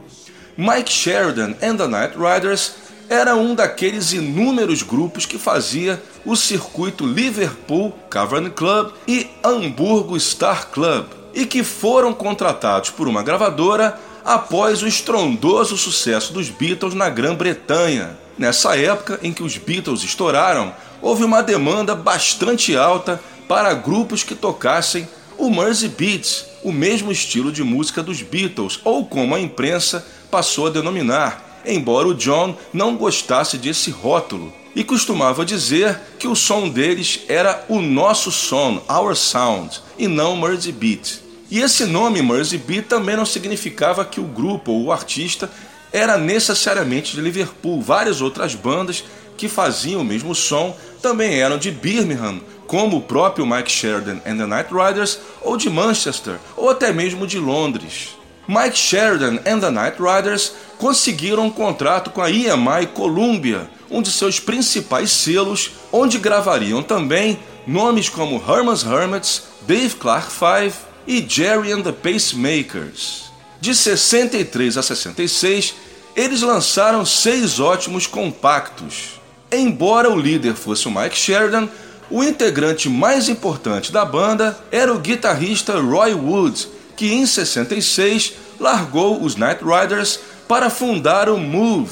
[0.58, 2.74] Mike Sheridan and the Night Riders
[3.08, 10.66] era um daqueles inúmeros grupos que fazia o circuito Liverpool Cavern Club e Hamburgo Star
[10.68, 17.08] Club e que foram contratados por uma gravadora após o estrondoso sucesso dos Beatles na
[17.08, 18.18] Grã-Bretanha.
[18.36, 24.34] Nessa época em que os Beatles estouraram, houve uma demanda bastante alta para grupos que
[24.34, 25.08] tocassem
[25.38, 30.66] o Mersey Beats, o mesmo estilo de música dos Beatles, ou como a imprensa passou
[30.66, 36.68] a denominar, embora o John não gostasse desse rótulo e costumava dizer que o som
[36.68, 41.20] deles era o nosso som, our sound, e não Mersey Beat.
[41.50, 45.50] E esse nome Mersey Beat também não significava que o grupo ou o artista
[45.92, 47.80] era necessariamente de Liverpool.
[47.80, 49.04] Várias outras bandas
[49.36, 54.38] que faziam o mesmo som também eram de Birmingham, como o próprio Mike Sheridan and
[54.38, 58.16] the Night Riders, ou de Manchester, ou até mesmo de Londres.
[58.48, 64.10] Mike Sheridan and the Night Riders conseguiram um contrato com a EMI Columbia, um de
[64.10, 70.74] seus principais selos, onde gravariam também nomes como Herman's Hermits, Dave Clark Five
[71.06, 73.24] e Jerry and the Pacemakers.
[73.60, 75.74] De 63 a 66,
[76.14, 79.20] eles lançaram seis ótimos compactos.
[79.50, 81.68] Embora o líder fosse o Mike Sheridan,
[82.10, 89.22] o integrante mais importante da banda era o guitarrista Roy Wood, que em 66 largou
[89.22, 91.90] os Night Riders para fundar o Move.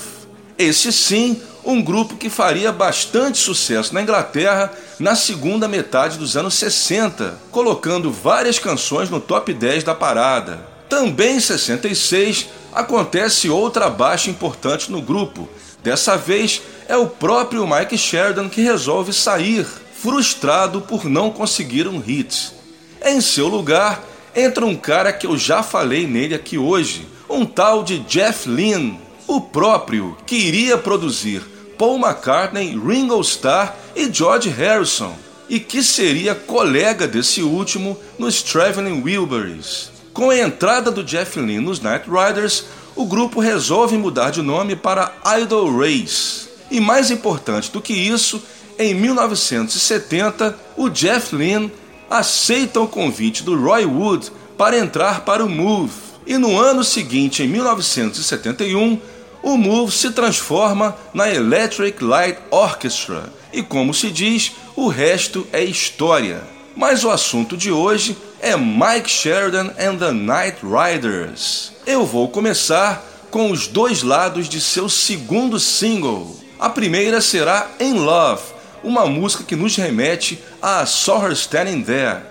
[0.57, 6.55] Esse sim um grupo que faria bastante sucesso na Inglaterra na segunda metade dos anos
[6.55, 10.61] 60, colocando várias canções no top 10 da parada.
[10.89, 15.49] Também em 66 acontece outra baixa importante no grupo.
[15.85, 21.99] Dessa vez é o próprio Mike Sheridan que resolve sair, frustrado por não conseguir um
[21.99, 22.53] hit.
[23.05, 24.03] Em seu lugar
[24.35, 28.99] entra um cara que eu já falei nele aqui hoje, um tal de Jeff Lynne,
[29.26, 31.43] o próprio que iria produzir
[31.76, 35.14] Paul McCartney, Ringo Starr e George Harrison,
[35.51, 39.91] e que seria colega desse último nos Traveling Wilburys.
[40.14, 42.64] Com a entrada do Jeff Lynne nos Night Riders,
[42.97, 46.49] o grupo resolve mudar de nome para Idol Race.
[46.71, 48.43] E mais importante do que isso,
[48.79, 51.73] em 1970, o Jeff Lynne
[52.09, 55.93] aceita o convite do Roy Wood para entrar para o Move.
[56.27, 59.01] E no ano seguinte, em 1971,
[59.43, 63.33] o Move se transforma na Electric Light Orchestra.
[63.53, 66.54] E como se diz, o resto é história.
[66.77, 71.72] Mas o assunto de hoje é Mike Sheridan and the Night Riders.
[71.87, 76.37] Eu vou começar com os dois lados de seu segundo single.
[76.59, 78.43] A primeira será In Love,
[78.83, 82.22] uma música que nos remete a Saw Her Standing There.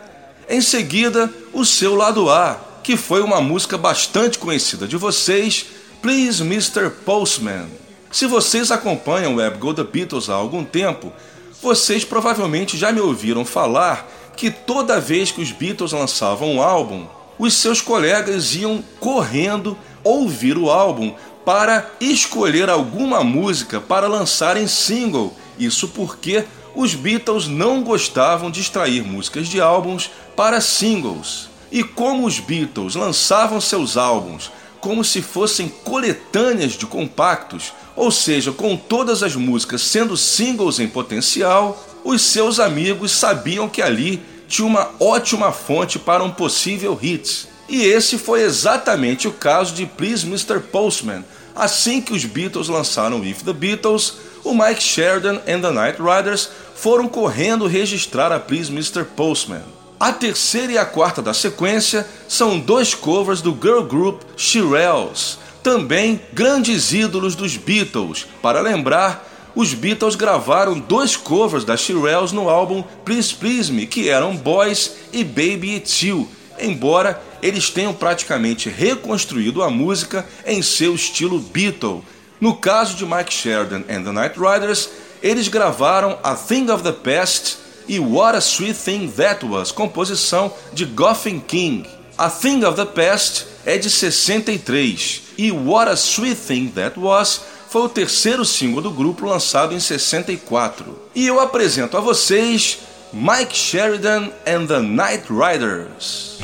[0.49, 5.67] Em seguida, o seu lado A, que foi uma música bastante conhecida de vocês,
[6.01, 6.89] Please Mr.
[7.05, 7.67] Postman.
[8.11, 11.13] Se vocês acompanham o Web Go The Beatles há algum tempo,
[11.61, 17.05] vocês provavelmente já me ouviram falar que toda vez que os Beatles lançavam um álbum,
[17.38, 21.13] os seus colegas iam correndo ouvir o álbum
[21.45, 25.36] para escolher alguma música para lançar em single.
[25.57, 31.49] Isso porque os Beatles não gostavam de extrair músicas de álbuns para singles.
[31.71, 34.51] E como os Beatles lançavam seus álbuns
[34.84, 40.89] como se fossem coletâneas de compactos, ou seja, com todas as músicas sendo singles em
[40.89, 47.47] potencial, os seus amigos sabiam que ali tinha uma ótima fonte para um possível hit.
[47.67, 50.59] E esse foi exatamente o caso de Please Mr.
[50.59, 51.23] Postman.
[51.55, 56.49] Assim que os Beatles lançaram If the Beatles, o Mike Sheridan and the Night Riders
[56.75, 59.05] foram correndo registrar a Please Mr.
[59.05, 59.63] Postman.
[59.99, 66.19] A terceira e a quarta da sequência são dois covers do girl group Shirelles, também
[66.33, 68.27] grandes ídolos dos Beatles.
[68.41, 74.09] Para lembrar, os Beatles gravaram dois covers da Shirelles no álbum Please Please Me, que
[74.09, 76.27] eram Boys e Baby It's You,
[76.59, 82.03] embora eles tenham praticamente reconstruído a música em seu estilo Beatle.
[82.39, 84.89] No caso de Mike Sheridan and the Night Riders,
[85.21, 90.53] eles gravaram A Thing of the Past e What a Sweet Thing That Was, composição
[90.73, 91.85] de Goffin King.
[92.17, 97.41] A Thing of the Past é de 63 e What a Sweet Thing That Was
[97.74, 100.95] foi o terceiro single do grupo lançado em 64.
[101.15, 106.38] E eu apresento a vocês Mike Sheridan and the Night Riders.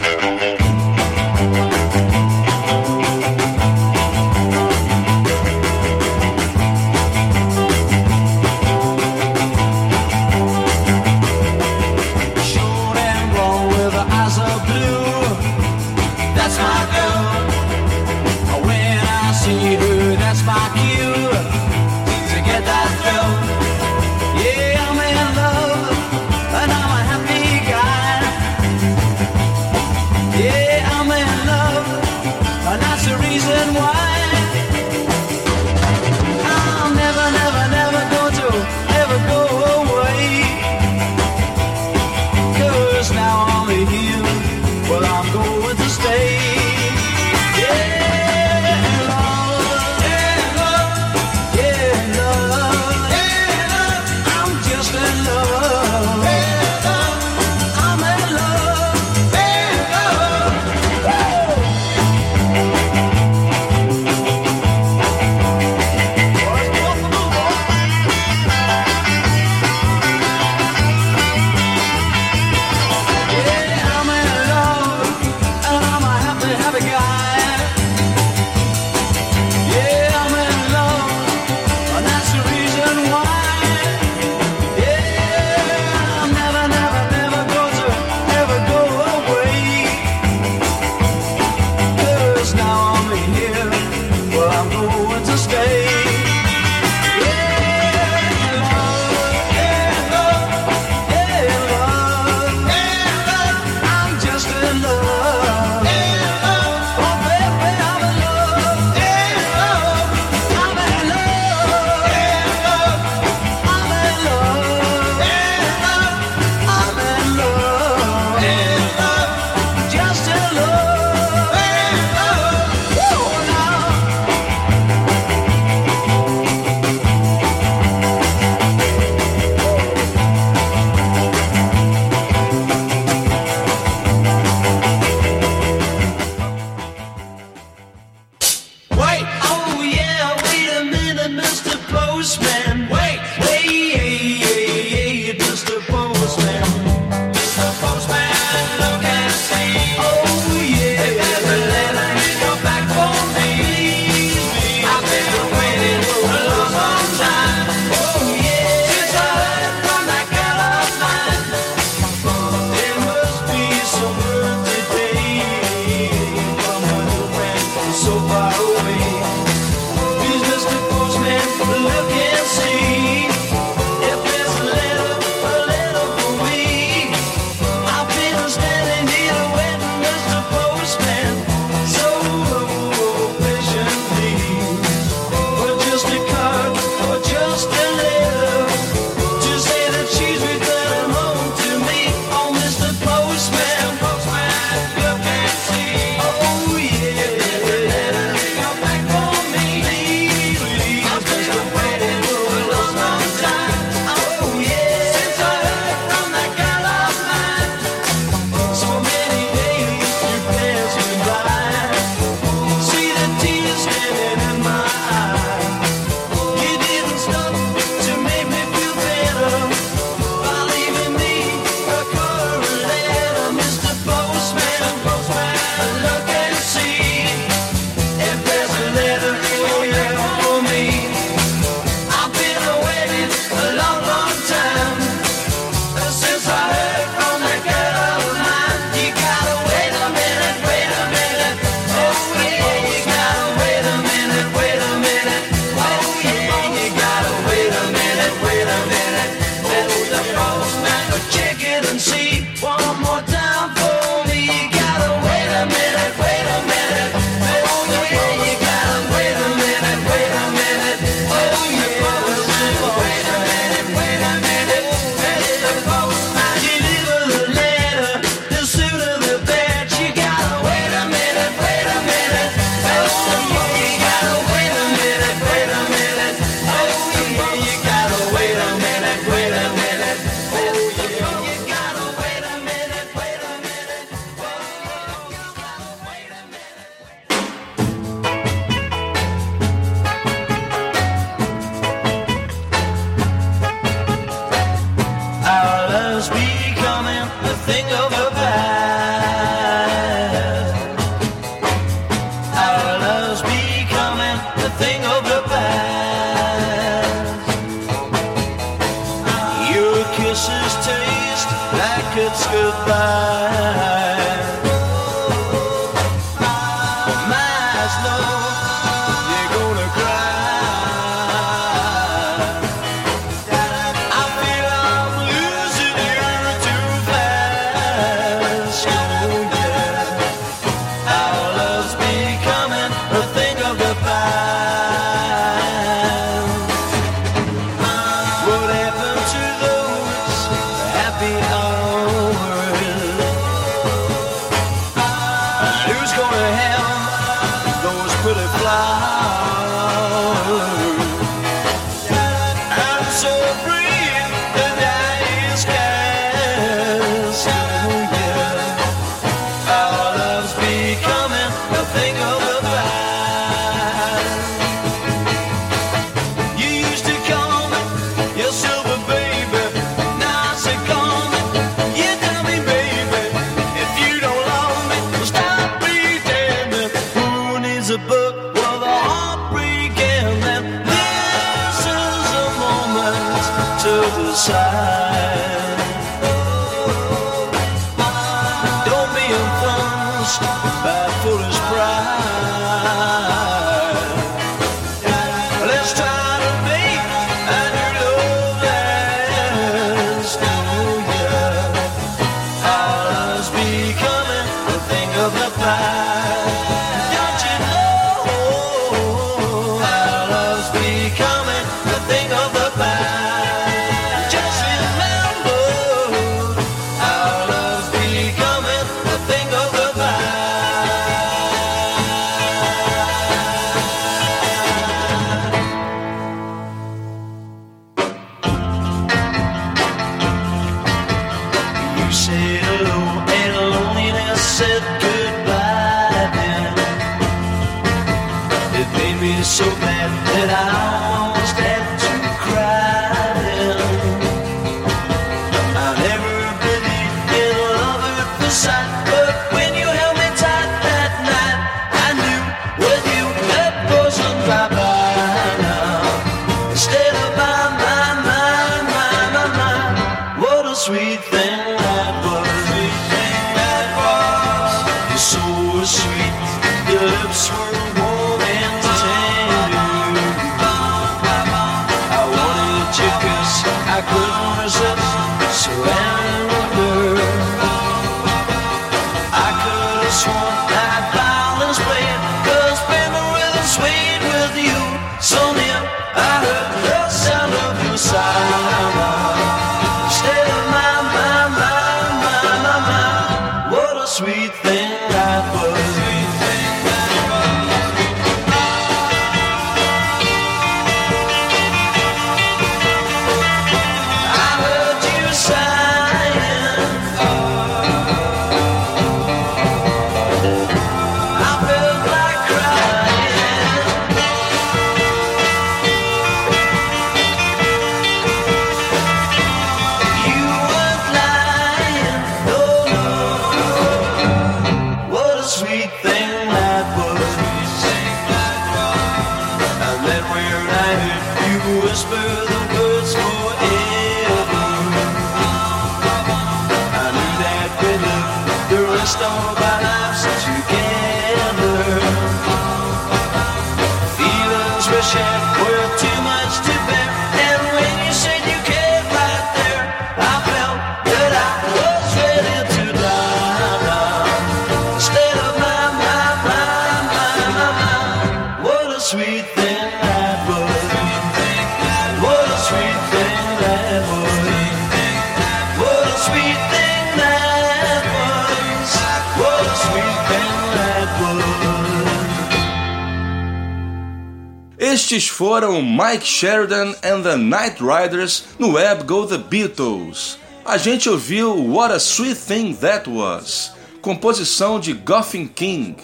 [575.39, 580.37] Foram Mike Sheridan and the Night Riders no web Go The Beatles.
[580.65, 583.71] A gente ouviu What a Sweet Thing That Was,
[584.01, 585.95] composição de Goffin King.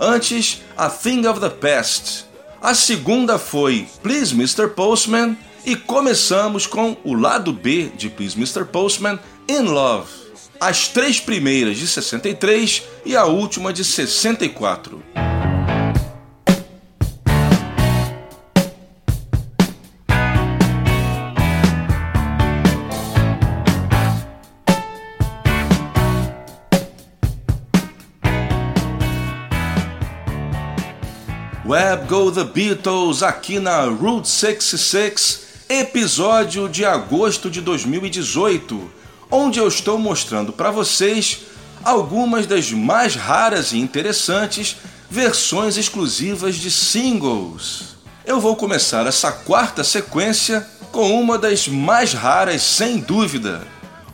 [0.00, 2.24] Antes, A Thing of the Past.
[2.62, 4.68] A segunda foi Please Mr.
[4.68, 8.64] Postman e começamos com o lado B de Please Mr.
[8.64, 10.08] Postman, In Love.
[10.58, 15.29] As três primeiras de 63 e a última de 64.
[32.10, 38.90] Go The Beatles aqui na Route 66, episódio de agosto de 2018,
[39.30, 41.42] onde eu estou mostrando para vocês
[41.84, 44.76] algumas das mais raras e interessantes
[45.08, 47.94] versões exclusivas de singles.
[48.26, 53.62] Eu vou começar essa quarta sequência com uma das mais raras, sem dúvida,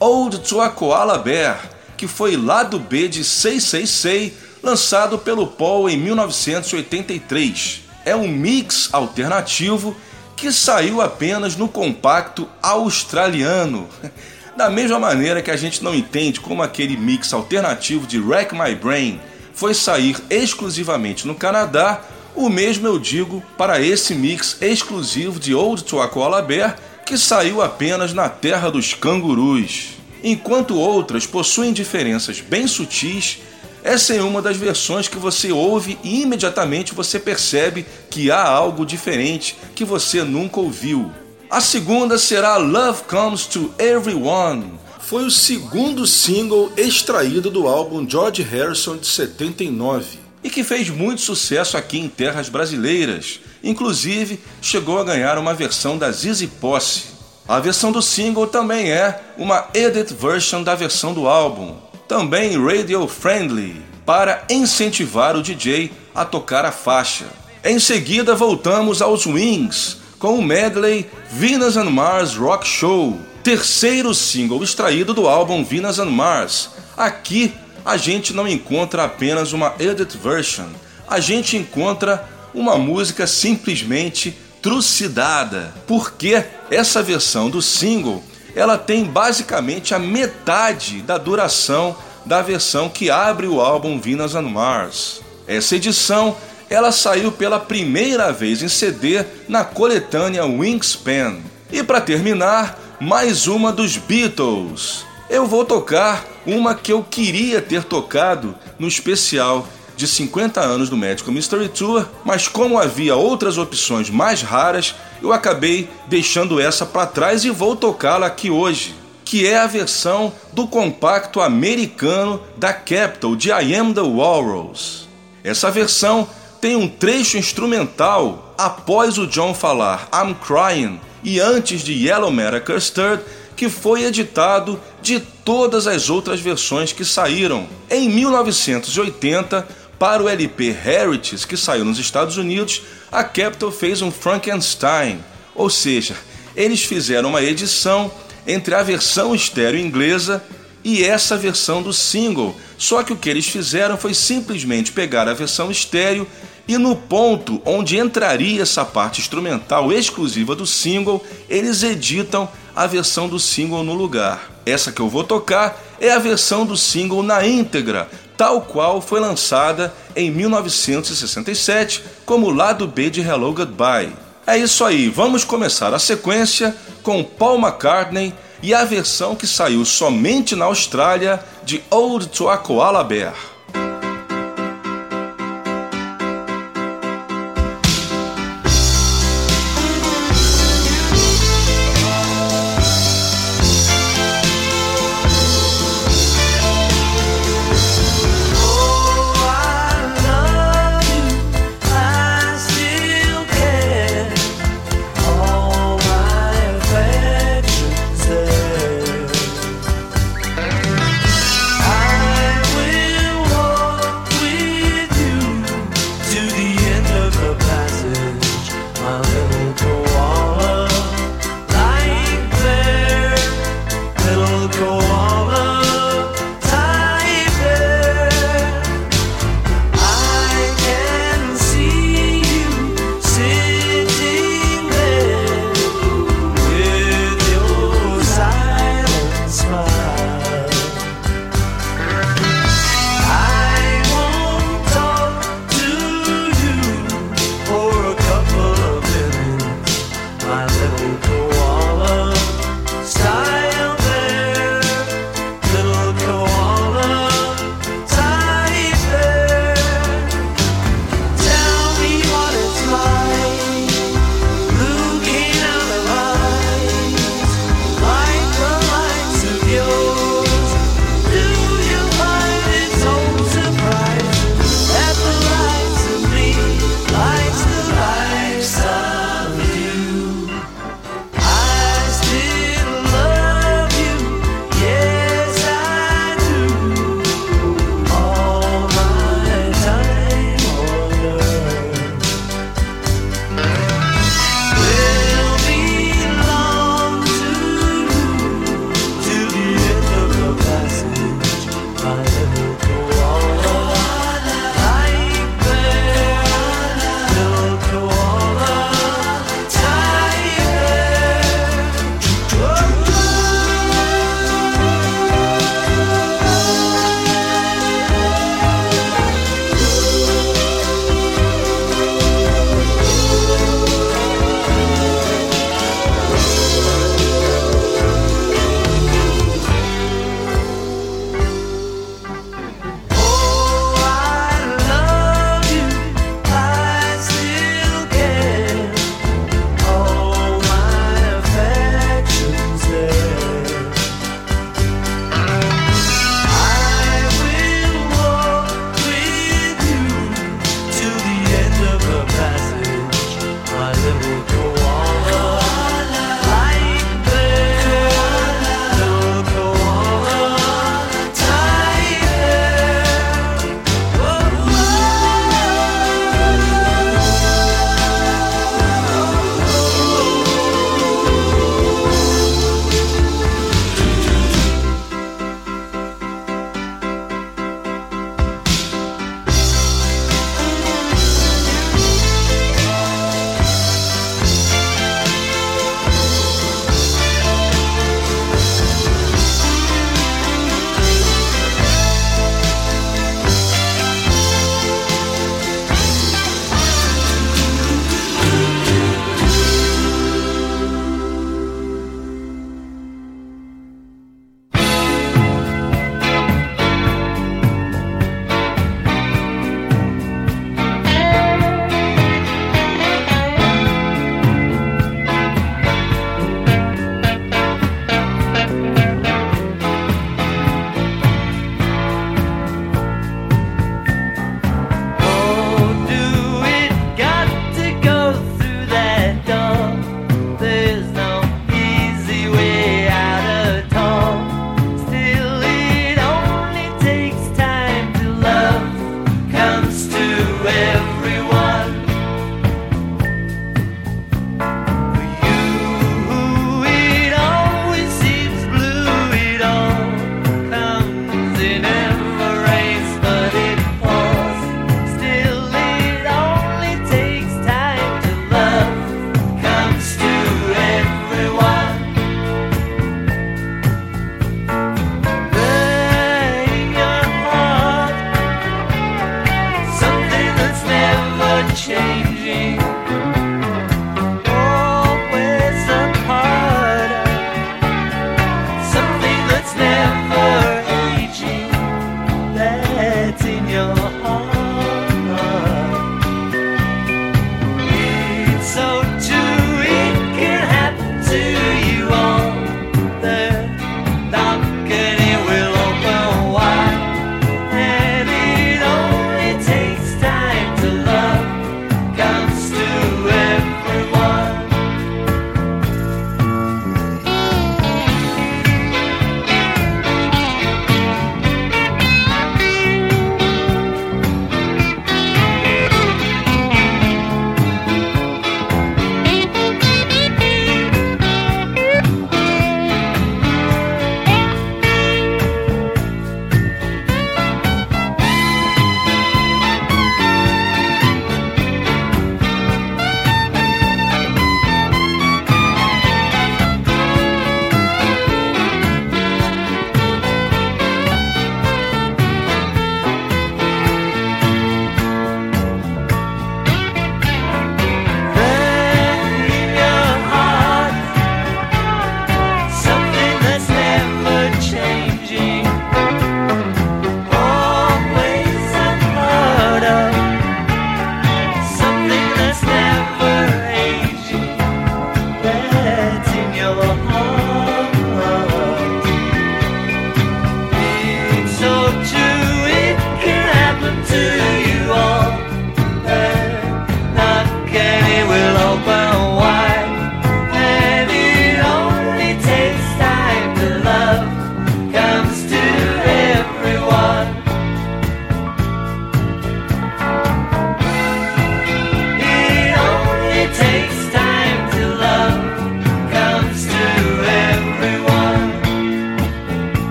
[0.00, 1.60] Old to a Koala Bear,
[1.98, 7.82] que foi lado B de 666 lançado pelo Paul em 1983.
[8.04, 9.96] É um mix alternativo
[10.36, 13.88] que saiu apenas no compacto australiano.
[14.54, 18.74] Da mesma maneira que a gente não entende como aquele mix alternativo de Wreck My
[18.74, 19.18] Brain
[19.54, 22.02] foi sair exclusivamente no Canadá,
[22.34, 26.76] o mesmo eu digo para esse mix exclusivo de Old to Koala Bear
[27.06, 29.92] que saiu apenas na terra dos cangurus.
[30.22, 33.38] Enquanto outras possuem diferenças bem sutis
[33.84, 38.86] essa é uma das versões que você ouve e imediatamente você percebe que há algo
[38.86, 41.10] diferente que você nunca ouviu.
[41.50, 44.74] A segunda será Love Comes to Everyone.
[45.00, 50.22] Foi o segundo single extraído do álbum George Harrison de 79.
[50.44, 53.40] e que fez muito sucesso aqui em terras brasileiras.
[53.62, 57.04] Inclusive, chegou a ganhar uma versão da Zizi Posse.
[57.46, 61.76] A versão do single também é uma edit version da versão do álbum,
[62.08, 67.26] também radio friendly, para incentivar o DJ a tocar a faixa.
[67.64, 74.62] Em seguida, voltamos aos Wings com o medley Venus and Mars Rock Show, terceiro single
[74.62, 76.70] extraído do álbum Venus and Mars.
[76.96, 77.52] Aqui
[77.84, 80.68] a gente não encontra apenas uma edit version,
[81.08, 88.22] a gente encontra uma música simplesmente trucidada, porque essa versão do single
[88.54, 94.42] ela tem basicamente a metade da duração da versão que abre o álbum Venus and
[94.42, 95.20] Mars.
[95.46, 96.36] Essa edição
[96.70, 101.38] ela saiu pela primeira vez em CD na coletânea Wingspan.
[101.70, 105.04] E para terminar, mais uma dos Beatles.
[105.28, 109.66] Eu vou tocar uma que eu queria ter tocado no especial
[110.02, 115.32] de 50 anos do Magical Mystery Tour, mas como havia outras opções mais raras, eu
[115.32, 120.66] acabei deixando essa para trás e vou tocá-la aqui hoje, que é a versão do
[120.66, 125.08] compacto americano da Capitol de I Am the Walrus.
[125.44, 126.28] Essa versão
[126.60, 132.64] tem um trecho instrumental após o John falar I'm Crying e antes de Yellow Matter
[132.64, 133.22] Custard
[133.56, 137.68] que foi editado de todas as outras versões que saíram.
[137.88, 139.68] Em 1980,
[140.02, 145.24] para o LP Heritage, que saiu nos Estados Unidos, a Capitol fez um Frankenstein,
[145.54, 146.16] ou seja,
[146.56, 148.10] eles fizeram uma edição
[148.44, 150.42] entre a versão estéreo inglesa
[150.82, 152.56] e essa versão do single.
[152.76, 156.26] Só que o que eles fizeram foi simplesmente pegar a versão estéreo
[156.66, 163.28] e no ponto onde entraria essa parte instrumental exclusiva do single, eles editam a versão
[163.28, 164.50] do single no lugar.
[164.66, 169.20] Essa que eu vou tocar é a versão do single na íntegra, tal qual foi
[169.20, 174.12] lançada em 1967 como lado B de Hello Goodbye.
[174.46, 179.84] É isso aí, vamos começar a sequência com Paul McCartney e a versão que saiu
[179.84, 183.51] somente na Austrália de Old to a Koala Bear.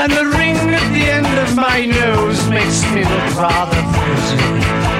[0.00, 4.93] And the ring at the end of my nose makes me look rather frizzy.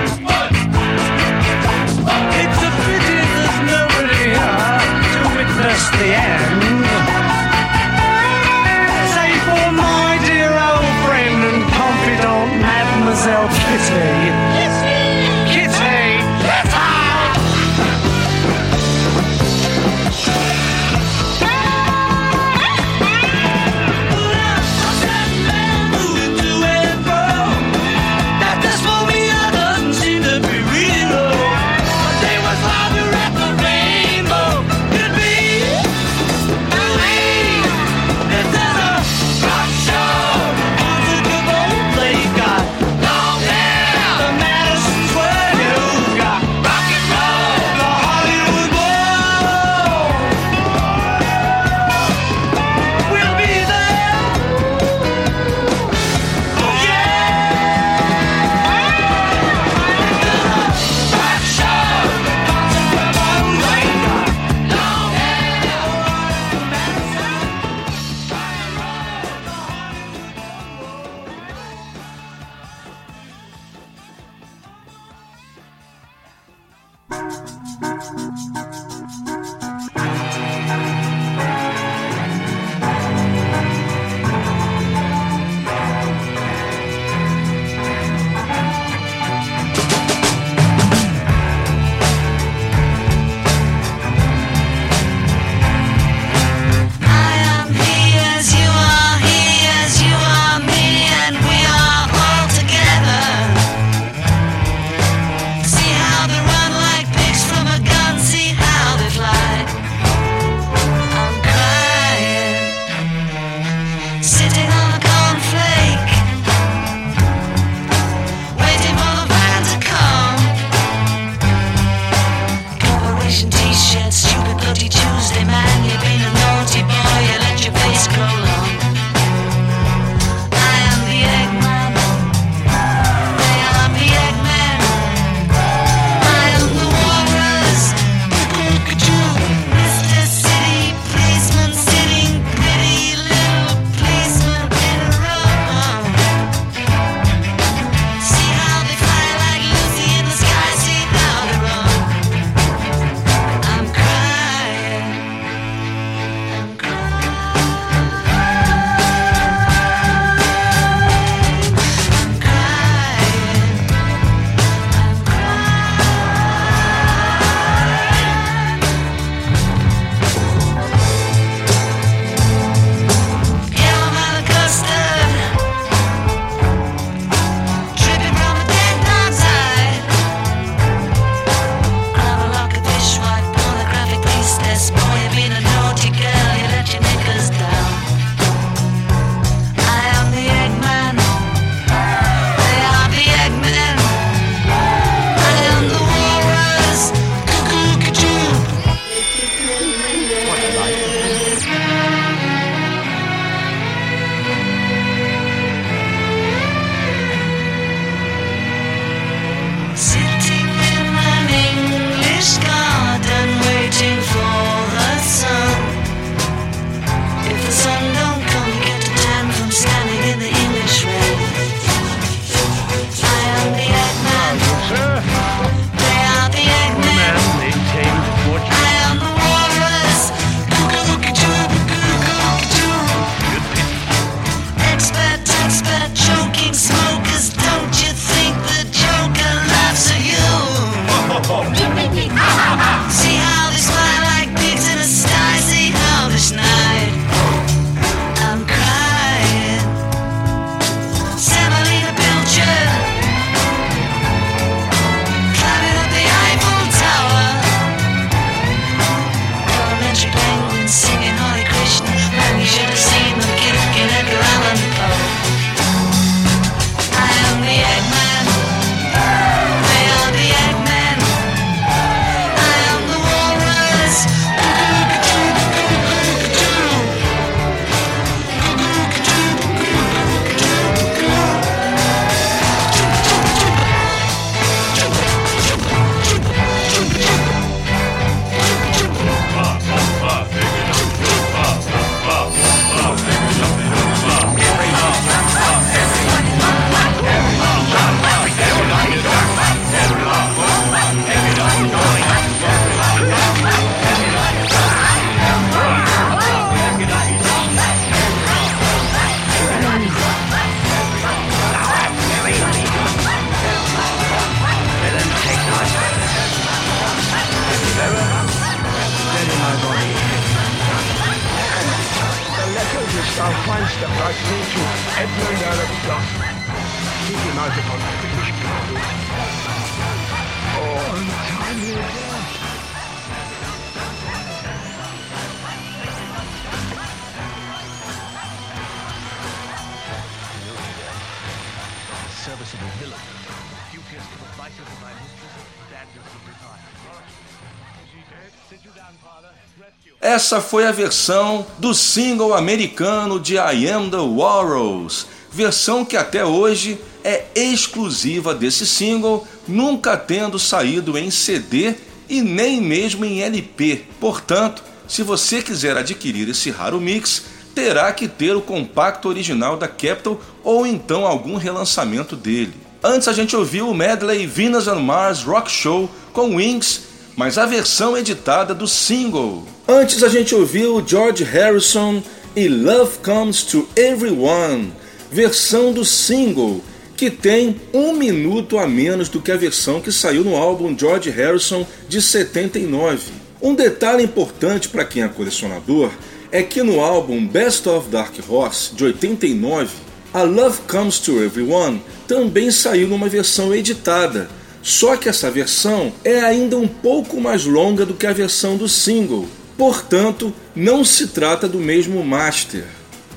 [350.45, 356.45] Essa foi a versão do single americano de I Am The Walrus, versão que até
[356.45, 361.95] hoje é exclusiva desse single, nunca tendo saído em CD
[362.29, 364.05] e nem mesmo em LP.
[364.21, 367.45] Portanto, se você quiser adquirir esse raro mix,
[367.75, 372.75] terá que ter o compacto original da Capitol ou então algum relançamento dele.
[373.03, 377.67] Antes a gente ouviu o medley Venus on Mars Rock Show com Wings, mas a
[377.67, 379.65] versão editada do single.
[379.89, 382.23] Antes a gente ouviu George Harrison
[382.55, 384.93] e Love Comes to Everyone,
[385.31, 386.81] versão do single,
[387.17, 391.31] que tem um minuto a menos do que a versão que saiu no álbum George
[391.31, 393.33] Harrison de 79.
[393.61, 396.11] Um detalhe importante para quem é colecionador
[396.53, 399.91] é que no álbum Best of Dark Horse de 89,
[400.33, 404.49] a Love Comes to Everyone também saiu numa versão editada.
[404.85, 408.87] Só que essa versão é ainda um pouco mais longa do que a versão do
[408.87, 409.49] single,
[409.79, 412.85] portanto, não se trata do mesmo master.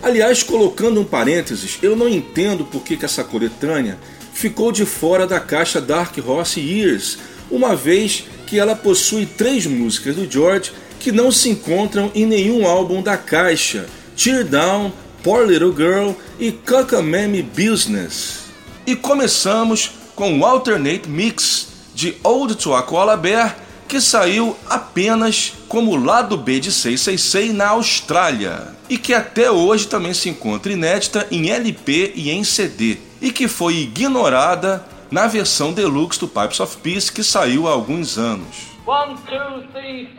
[0.03, 3.97] Aliás, colocando um parênteses, eu não entendo por que, que essa coletânea
[4.33, 7.17] ficou de fora da caixa Dark Horse Years,
[7.49, 12.67] uma vez que ela possui três músicas do George que não se encontram em nenhum
[12.67, 13.87] álbum da caixa:
[14.17, 14.91] Tear Down,
[15.23, 18.47] Poor Little Girl e Cockamamie Business.
[18.85, 23.55] E começamos com o Alternate Mix de Old to a Koala Bear,
[23.87, 30.15] que saiu apenas como lado B de 666 na Austrália e que até hoje também
[30.15, 36.19] se encontra inédita em LP e em CD e que foi ignorada na versão deluxe
[36.19, 38.75] do Pipes of Peace que saiu há alguns anos.
[38.87, 40.09] One, two, three,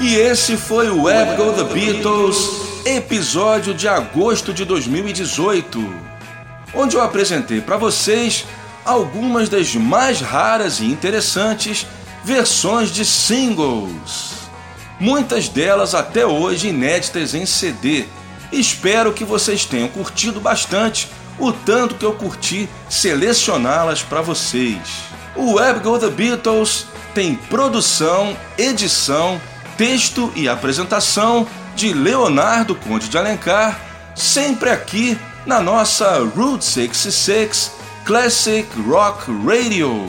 [0.00, 5.94] E esse foi o Web Go The Beatles, episódio de agosto de 2018,
[6.74, 8.46] onde eu apresentei para vocês
[8.82, 11.86] algumas das mais raras e interessantes
[12.24, 14.32] versões de singles.
[14.98, 18.06] Muitas delas até hoje inéditas em CD.
[18.50, 21.08] Espero que vocês tenham curtido bastante,
[21.38, 24.80] o tanto que eu curti selecioná-las para vocês.
[25.36, 29.38] O Web Go The Beatles tem produção, edição
[29.80, 33.80] texto e apresentação de Leonardo Conde de Alencar,
[34.14, 37.72] sempre aqui na nossa Route 66
[38.04, 40.06] Classic Rock Radio.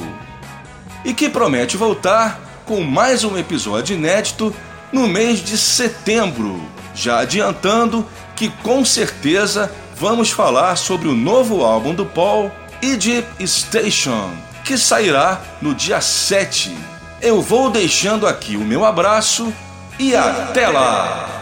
[1.05, 4.53] E que promete voltar com mais um episódio inédito
[4.91, 6.61] no mês de setembro,
[6.93, 14.31] já adiantando que com certeza vamos falar sobre o novo álbum do Paul, Egypt Station,
[14.65, 16.75] que sairá no dia 7
[17.21, 19.53] eu vou deixando aqui o meu abraço
[19.99, 21.40] e até lá!